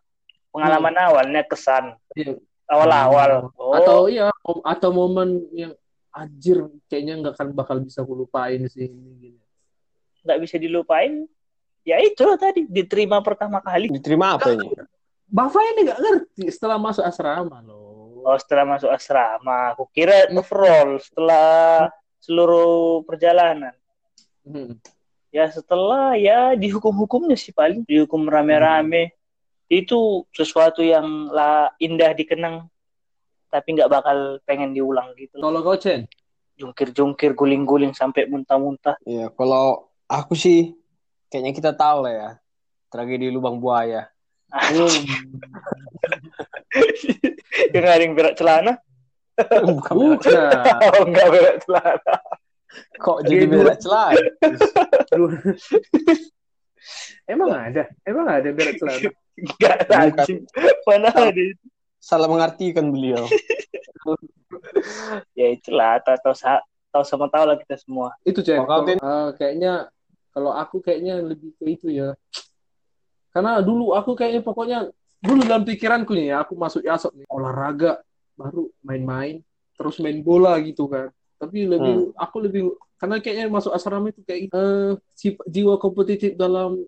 Pengalaman 0.49 0.95
awalnya 0.97 1.45
kesan. 1.45 1.93
Iya. 2.17 2.41
Awal-awal. 2.65 3.53
Oh, 3.55 3.77
Atau 3.77 4.09
iya 4.09 4.33
atau 4.65 4.89
momen 4.91 5.45
yang 5.53 5.71
anjir 6.11 6.65
kayaknya 6.89 7.21
nggak 7.21 7.37
akan 7.37 7.49
bakal 7.53 7.77
bisa 7.77 8.01
aku 8.01 8.25
lupain 8.25 8.57
sih 8.65 8.89
ini 8.89 9.11
gini. 9.21 9.39
nggak 10.25 10.39
bisa 10.41 10.57
dilupain. 10.57 11.29
Ya 11.87 12.01
itulah 12.03 12.35
tadi 12.35 12.65
diterima 12.67 13.21
pertama 13.21 13.61
kali. 13.61 13.87
Diterima 13.87 14.35
apa 14.35 14.51
ini? 14.51 14.75
Bapak 15.29 15.61
ini 15.77 15.79
nggak 15.87 16.01
ngerti 16.01 16.45
setelah 16.51 16.75
masuk 16.81 17.05
asrama 17.05 17.61
loh. 17.63 18.25
Oh, 18.27 18.35
setelah 18.35 18.65
masuk 18.67 18.91
asrama. 18.91 19.71
Aku 19.77 19.87
kira 19.95 20.27
overall 20.35 20.99
setelah 20.99 21.87
seluruh 22.19 23.05
perjalanan. 23.07 23.71
Hmm. 24.43 24.75
Ya 25.31 25.51
setelah 25.51 26.15
ya 26.15 26.55
dihukum-hukumnya 26.55 27.35
sih 27.35 27.51
paling 27.51 27.83
dihukum 27.83 28.25
rame-rame. 28.27 29.15
Itu 29.67 30.23
sesuatu 30.31 30.79
yang 30.79 31.27
lah 31.31 31.75
indah 31.77 32.15
dikenang 32.15 32.71
tapi 33.47 33.79
nggak 33.79 33.91
bakal 33.91 34.39
pengen 34.43 34.75
diulang 34.75 35.15
gitu. 35.15 35.39
Kalau 35.39 35.59
kau 35.63 35.79
Chen, 35.79 36.07
Jungkir-jungkir, 36.57 37.37
guling-guling 37.37 37.93
sampai 37.93 38.25
muntah-muntah. 38.25 38.97
Iya, 39.05 39.29
kalau 39.29 39.93
aku 40.09 40.33
sih 40.33 40.73
kayaknya 41.29 41.53
kita 41.53 41.71
tahu 41.77 42.09
lah 42.09 42.13
ya. 42.13 42.29
Tragedi 42.89 43.29
lubang 43.29 43.61
buaya. 43.61 44.09
Yang 47.75 47.85
ada 47.93 48.01
yang 48.01 48.15
berak 48.17 48.33
celana. 48.39 48.79
Bukan 49.37 49.93
bukan. 49.93 50.33
Oh, 50.97 51.03
nggak 51.05 51.29
berak 51.29 51.55
celana. 51.61 52.15
Kok 52.99 53.23
jadi 53.25 53.45
Oke, 53.47 53.51
berak 53.53 53.77
celana? 53.79 54.27
Emang 57.27 57.51
ada? 57.51 57.83
Emang 58.07 58.27
ada 58.27 58.49
berak 58.51 58.75
celana? 58.79 59.09
Nggak 59.37 59.77
anjing. 59.91 60.39
Mana 60.87 61.09
ada 61.13 61.41
itu? 61.41 61.65
Salah 61.97 62.27
mengartikan 62.29 62.87
beliau. 62.89 63.25
Ya 65.35 65.51
itulah, 65.51 65.99
tahu 65.99 66.17
tahu 66.23 66.35
sa- 66.37 66.63
tahu 66.87 67.03
sama 67.03 67.27
tahu 67.27 67.43
lah 67.51 67.59
kita 67.59 67.75
semua. 67.75 68.15
Itu 68.23 68.39
Tin? 68.87 68.97
Eh, 68.97 69.29
kayaknya 69.35 69.91
kalau 70.31 70.55
aku 70.55 70.79
kayaknya 70.79 71.19
lebih 71.19 71.51
ke 71.59 71.65
itu 71.67 71.87
ya. 71.91 72.15
Karena 73.35 73.59
dulu 73.59 73.91
aku 73.91 74.15
kayaknya 74.15 74.41
pokoknya 74.41 74.87
dulu 75.19 75.41
dalam 75.43 75.67
pikiranku 75.67 76.15
nih 76.15 76.31
ya, 76.31 76.47
aku 76.47 76.55
masuk 76.55 76.81
Yasop 76.85 77.11
nih 77.19 77.27
olahraga 77.27 77.99
baru 78.39 78.71
main-main 78.85 79.43
terus 79.75 79.99
main 79.99 80.23
bola 80.23 80.55
gitu 80.63 80.87
kan. 80.87 81.11
Tapi 81.37 81.69
lebih 81.69 82.11
aku 82.17 82.37
lebih 82.41 82.61
karena 82.97 83.21
kayaknya 83.21 83.45
masuk 83.53 83.69
asrama 83.69 84.09
itu 84.09 84.25
kayak 84.25 84.49
si- 85.13 85.37
jiwa 85.45 85.77
kompetitif 85.77 86.33
dalam 86.33 86.81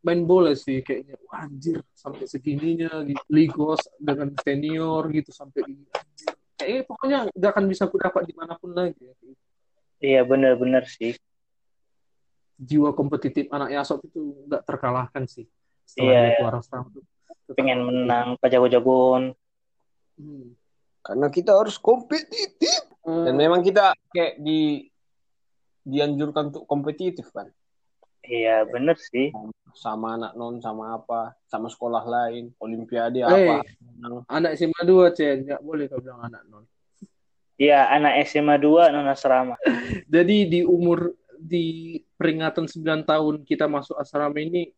main 0.00 0.24
bola 0.24 0.56
sih 0.56 0.80
kayaknya 0.80 1.20
Wah, 1.28 1.44
anjir 1.44 1.84
sampai 1.92 2.24
segininya 2.24 3.04
gitu. 3.04 3.20
Ligos 3.28 3.84
dengan 4.00 4.32
senior 4.40 5.04
gitu 5.12 5.28
sampai 5.28 5.60
ini 5.68 5.84
anjir. 5.92 6.32
Kayaknya 6.56 6.82
pokoknya 6.88 7.18
nggak 7.36 7.50
akan 7.52 7.64
bisa 7.68 7.82
aku 7.84 8.00
dapat 8.00 8.24
di 8.24 8.32
mana 8.32 8.56
pun 8.56 8.72
lagi 8.72 8.96
ya. 8.96 9.14
Iya 10.00 10.20
benar-benar 10.24 10.88
sih. 10.88 11.12
jiwa 12.60 12.92
kompetitif 12.92 13.48
anak 13.48 13.72
Yasop 13.72 14.04
itu 14.04 14.44
nggak 14.44 14.68
terkalahkan 14.68 15.24
sih 15.24 15.48
setelah 15.88 16.12
Iya, 16.12 16.20
iya. 16.20 16.36
keluar 16.36 16.54
asrama 16.60 16.88
itu. 16.92 17.00
Pengen 17.56 17.80
menang, 17.88 18.28
pajago-jagoan. 18.36 19.32
Hmm. 20.20 20.52
Karena 21.00 21.26
kita 21.32 21.56
harus 21.56 21.80
kompetitif. 21.80 22.89
Dan 23.26 23.34
memang 23.36 23.60
kita 23.60 23.94
kayak 24.12 24.38
di 24.40 24.86
dianjurkan 25.84 26.52
untuk 26.54 26.64
kompetitif 26.68 27.28
kan. 27.32 27.48
Iya 28.20 28.68
benar 28.68 29.00
sih. 29.00 29.32
Sama 29.72 30.18
anak 30.18 30.36
non, 30.36 30.60
sama 30.60 30.98
apa, 30.98 31.34
sama 31.48 31.70
sekolah 31.72 32.04
lain, 32.04 32.52
olimpiade 32.60 33.22
Eh. 33.22 33.26
apa. 33.26 33.64
Anak 34.28 34.54
SMA 34.58 34.82
2 34.84 35.16
Chen 35.16 35.46
nggak 35.46 35.62
boleh 35.64 35.88
kau 35.88 36.02
bilang 36.02 36.20
anak 36.26 36.42
non 36.48 36.64
Iya, 37.60 37.92
anak 37.92 38.24
SMA 38.24 38.56
2 38.56 38.88
non 38.88 39.04
asrama. 39.08 39.56
Jadi 40.14 40.48
di 40.48 40.60
umur 40.64 41.12
di 41.36 41.96
peringatan 42.16 42.68
9 42.68 43.04
tahun 43.04 43.34
kita 43.44 43.68
masuk 43.68 43.96
asrama 43.96 44.36
ini 44.40 44.72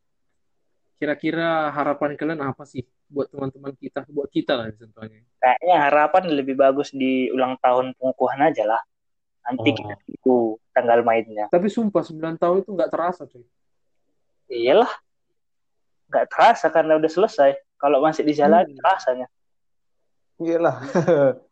kira-kira 1.02 1.74
harapan 1.74 2.14
kalian 2.14 2.46
apa 2.46 2.62
sih 2.62 2.86
buat 3.10 3.26
teman-teman 3.26 3.74
kita, 3.74 4.06
buat 4.06 4.30
kita 4.30 4.54
lah 4.54 4.70
contohnya. 4.70 5.26
Kayaknya 5.42 5.76
harapan 5.82 6.22
lebih 6.30 6.54
bagus 6.54 6.94
di 6.94 7.26
ulang 7.34 7.58
tahun 7.58 7.90
pengukuhan 7.98 8.38
aja 8.38 8.62
lah. 8.62 8.78
Nanti 9.42 9.74
Oh. 9.74 9.76
kita 9.82 9.94
tunggu 10.06 10.36
tanggal 10.70 11.02
mainnya. 11.02 11.50
Tapi 11.50 11.66
sumpah 11.66 12.06
9 12.06 12.38
tahun 12.38 12.62
itu 12.62 12.70
nggak 12.70 12.90
terasa 12.94 13.26
cuy. 13.26 13.42
Iyalah. 14.46 14.92
Nggak 16.06 16.26
terasa 16.30 16.66
karena 16.70 16.94
udah 16.94 17.10
selesai. 17.10 17.50
Kalau 17.74 17.98
masih 17.98 18.22
di 18.22 18.38
jalan 18.38 18.62
Hmm. 18.62 18.78
rasanya. 18.78 19.26
Iyalah. 20.38 20.76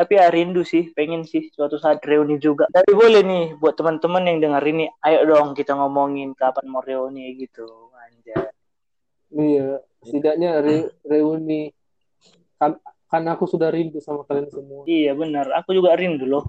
Tapi 0.00 0.16
ya 0.16 0.32
rindu 0.32 0.64
sih, 0.64 0.88
pengen 0.96 1.28
sih 1.28 1.52
suatu 1.52 1.76
saat 1.76 2.00
reuni 2.08 2.40
juga. 2.40 2.64
Tapi 2.72 2.88
boleh 2.96 3.20
nih 3.20 3.44
buat 3.60 3.76
teman-teman 3.76 4.24
yang 4.32 4.40
dengar 4.40 4.64
ini, 4.64 4.88
ayo 5.04 5.28
dong 5.28 5.52
kita 5.52 5.76
ngomongin 5.76 6.32
kapan 6.32 6.72
mau 6.72 6.80
reuni 6.80 7.36
gitu. 7.36 7.92
Anjay. 7.92 8.48
Iya, 9.28 9.84
setidaknya 10.00 10.64
re- 10.64 10.88
reuni 11.04 11.68
kan, 12.56 12.80
kan 13.12 13.28
aku 13.28 13.44
sudah 13.44 13.68
rindu 13.68 14.00
sama 14.00 14.24
kalian 14.24 14.48
semua. 14.48 14.88
Iya 14.88 15.12
benar, 15.12 15.52
aku 15.52 15.76
juga 15.76 15.92
rindu 15.92 16.24
loh. 16.24 16.48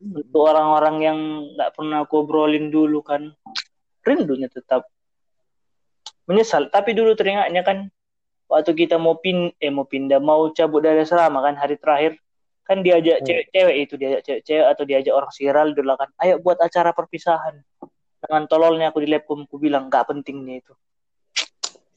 Untuk 0.00 0.40
orang-orang 0.40 0.96
yang 1.04 1.18
nggak 1.60 1.76
pernah 1.76 2.08
aku 2.08 2.24
obrolin 2.24 2.72
dulu 2.72 3.04
kan, 3.04 3.36
rindunya 4.00 4.48
tetap 4.48 4.88
menyesal. 6.24 6.72
Tapi 6.72 6.96
dulu 6.96 7.12
teringatnya 7.12 7.60
kan 7.60 7.92
waktu 8.48 8.72
kita 8.72 8.96
mau 8.96 9.20
pin, 9.20 9.52
eh 9.60 9.68
mau 9.68 9.84
pindah, 9.84 10.24
mau 10.24 10.48
cabut 10.56 10.80
dari 10.80 11.04
asrama 11.04 11.44
kan 11.44 11.60
hari 11.60 11.76
terakhir 11.76 12.16
kan 12.70 12.78
diajak 12.80 13.18
Hmm. 13.18 13.26
cewek-cewek 13.26 13.76
itu 13.76 13.94
diajak 13.98 14.22
cewek-cewek 14.22 14.66
atau 14.68 14.84
diajak 14.84 15.10
orang 15.12 15.32
viral 15.34 15.68
dulu 15.74 15.92
kan, 15.98 16.08
ayo 16.18 16.38
buat 16.38 16.58
acara 16.58 16.94
perpisahan. 16.94 17.58
Dengan 18.20 18.42
tololnya 18.46 18.88
aku 18.88 19.02
di 19.02 19.08
labkom 19.08 19.42
aku 19.42 19.58
bilang 19.58 19.90
nggak 19.90 20.06
penting 20.06 20.44
nih 20.44 20.62
itu. 20.62 20.70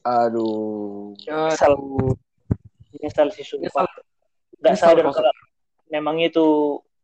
Aduh. 0.02 1.14
Nyesal, 1.22 1.72
nyesal 2.94 3.28
sih 3.30 3.44
Nyesal. 3.56 3.60
sumpah. 3.62 3.86
Nggak 4.58 4.72
Nyesal 4.74 4.88
sadar 4.90 5.06
kalau 5.10 5.32
memang 5.86 6.16
itu 6.18 6.44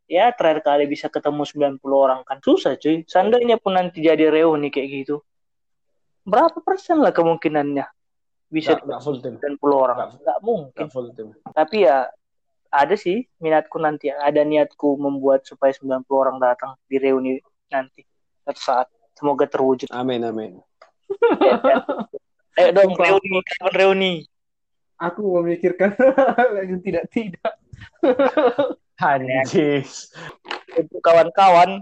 ya 0.05 0.29
terakhir 0.31 0.61
kali 0.61 0.83
bisa 0.85 1.07
ketemu 1.07 1.47
90 1.47 1.79
orang 1.95 2.19
kan 2.21 2.37
susah 2.37 2.75
cuy 2.75 3.05
seandainya 3.05 3.55
pun 3.55 3.71
nanti 3.71 4.03
jadi 4.03 4.27
reuni 4.27 4.67
kayak 4.67 4.89
gitu 4.91 5.23
berapa 6.21 6.59
persen 6.59 6.99
lah 6.99 7.09
kemungkinannya 7.09 7.87
bisa 8.51 8.75
Nggak, 8.75 8.83
nggak 8.83 9.01
full 9.01 9.17
tim. 9.17 9.33
90 9.39 9.55
orang 9.71 9.95
Nggak. 9.95 10.09
nggak 10.19 10.39
mungkin 10.43 10.81
Nggak 10.83 10.91
full 10.91 11.07
tim. 11.15 11.27
tapi 11.55 11.77
ya 11.87 12.11
ada 12.71 12.95
sih 12.95 13.27
minatku 13.37 13.77
nanti 13.77 14.07
ada 14.07 14.41
niatku 14.41 14.95
membuat 14.95 15.43
supaya 15.43 15.75
90 15.75 16.07
orang 16.09 16.39
datang 16.39 16.73
di 16.87 16.95
reuni 16.97 17.37
nanti 17.67 18.07
suatu 18.41 18.61
saat 18.63 18.87
semoga 19.13 19.45
terwujud 19.45 19.91
Amin 19.91 20.23
amin. 20.23 20.57
ayo 22.57 22.69
dong 22.71 22.95
reuni 22.95 23.37
kapan 23.43 23.73
reuni 23.75 24.13
Aku 25.01 25.41
memikirkan 25.41 25.97
yang 26.61 26.77
tidak-tidak. 26.77 27.57
Anjis. 29.01 30.13
untuk 30.77 31.01
kawan-kawan 31.01 31.81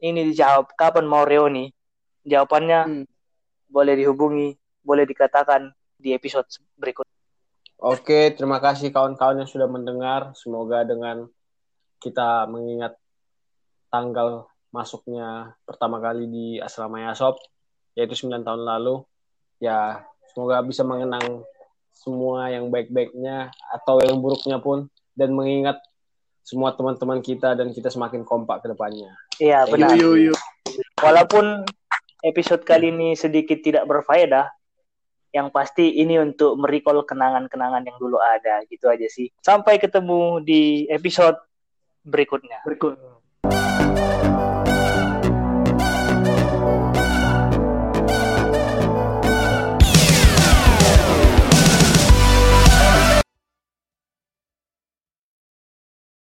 ini 0.00 0.32
dijawab 0.32 0.72
kapan 0.74 1.04
mau 1.04 1.28
reuni 1.28 1.76
jawabannya 2.24 2.80
Hmm. 2.88 3.04
boleh 3.68 4.00
dihubungi 4.00 4.56
boleh 4.80 5.04
dikatakan 5.04 5.76
di 6.00 6.16
episode 6.16 6.48
berikut 6.74 7.04
Oke, 7.82 8.30
terima 8.38 8.62
kasih 8.62 8.94
kawan-kawan 8.94 9.42
yang 9.42 9.50
sudah 9.50 9.66
mendengar. 9.66 10.30
Semoga 10.38 10.86
dengan 10.86 11.26
kita 11.98 12.46
mengingat 12.46 12.94
tanggal 13.90 14.46
masuknya 14.70 15.58
pertama 15.66 15.98
kali 15.98 16.30
di 16.30 16.46
asrama 16.62 17.02
Yasop, 17.02 17.42
yaitu 17.98 18.14
9 18.14 18.46
tahun 18.46 18.62
lalu, 18.62 19.02
ya 19.58 19.98
semoga 20.30 20.62
bisa 20.62 20.86
mengenang 20.86 21.42
semua 21.90 22.54
yang 22.54 22.70
baik-baiknya 22.70 23.50
atau 23.74 23.98
yang 23.98 24.22
buruknya 24.22 24.62
pun, 24.62 24.86
dan 25.18 25.34
mengingat 25.34 25.82
semua 26.46 26.78
teman-teman 26.78 27.18
kita 27.18 27.58
dan 27.58 27.74
kita 27.74 27.90
semakin 27.90 28.22
kompak 28.22 28.62
ke 28.62 28.70
depannya. 28.70 29.10
iya 29.42 29.66
benar 29.66 29.98
Yo, 29.98 30.14
yo, 30.14 30.30
yo. 30.30 30.34
walaupun 31.02 31.66
episode 32.22 32.62
kali 32.62 32.94
ini 32.94 33.18
sedikit 33.18 33.58
tidak 33.58 33.90
berfaedah 33.90 34.61
yang 35.32 35.48
pasti 35.48 35.96
ini 35.96 36.20
untuk 36.20 36.60
merecall 36.60 37.02
kenangan-kenangan 37.08 37.82
yang 37.88 37.96
dulu 37.96 38.20
ada. 38.20 38.60
Gitu 38.68 38.86
aja 38.86 39.08
sih. 39.08 39.32
Sampai 39.40 39.80
ketemu 39.80 40.44
di 40.44 40.84
episode 40.92 41.40
berikutnya. 42.04 42.60
Berikut. 42.68 43.00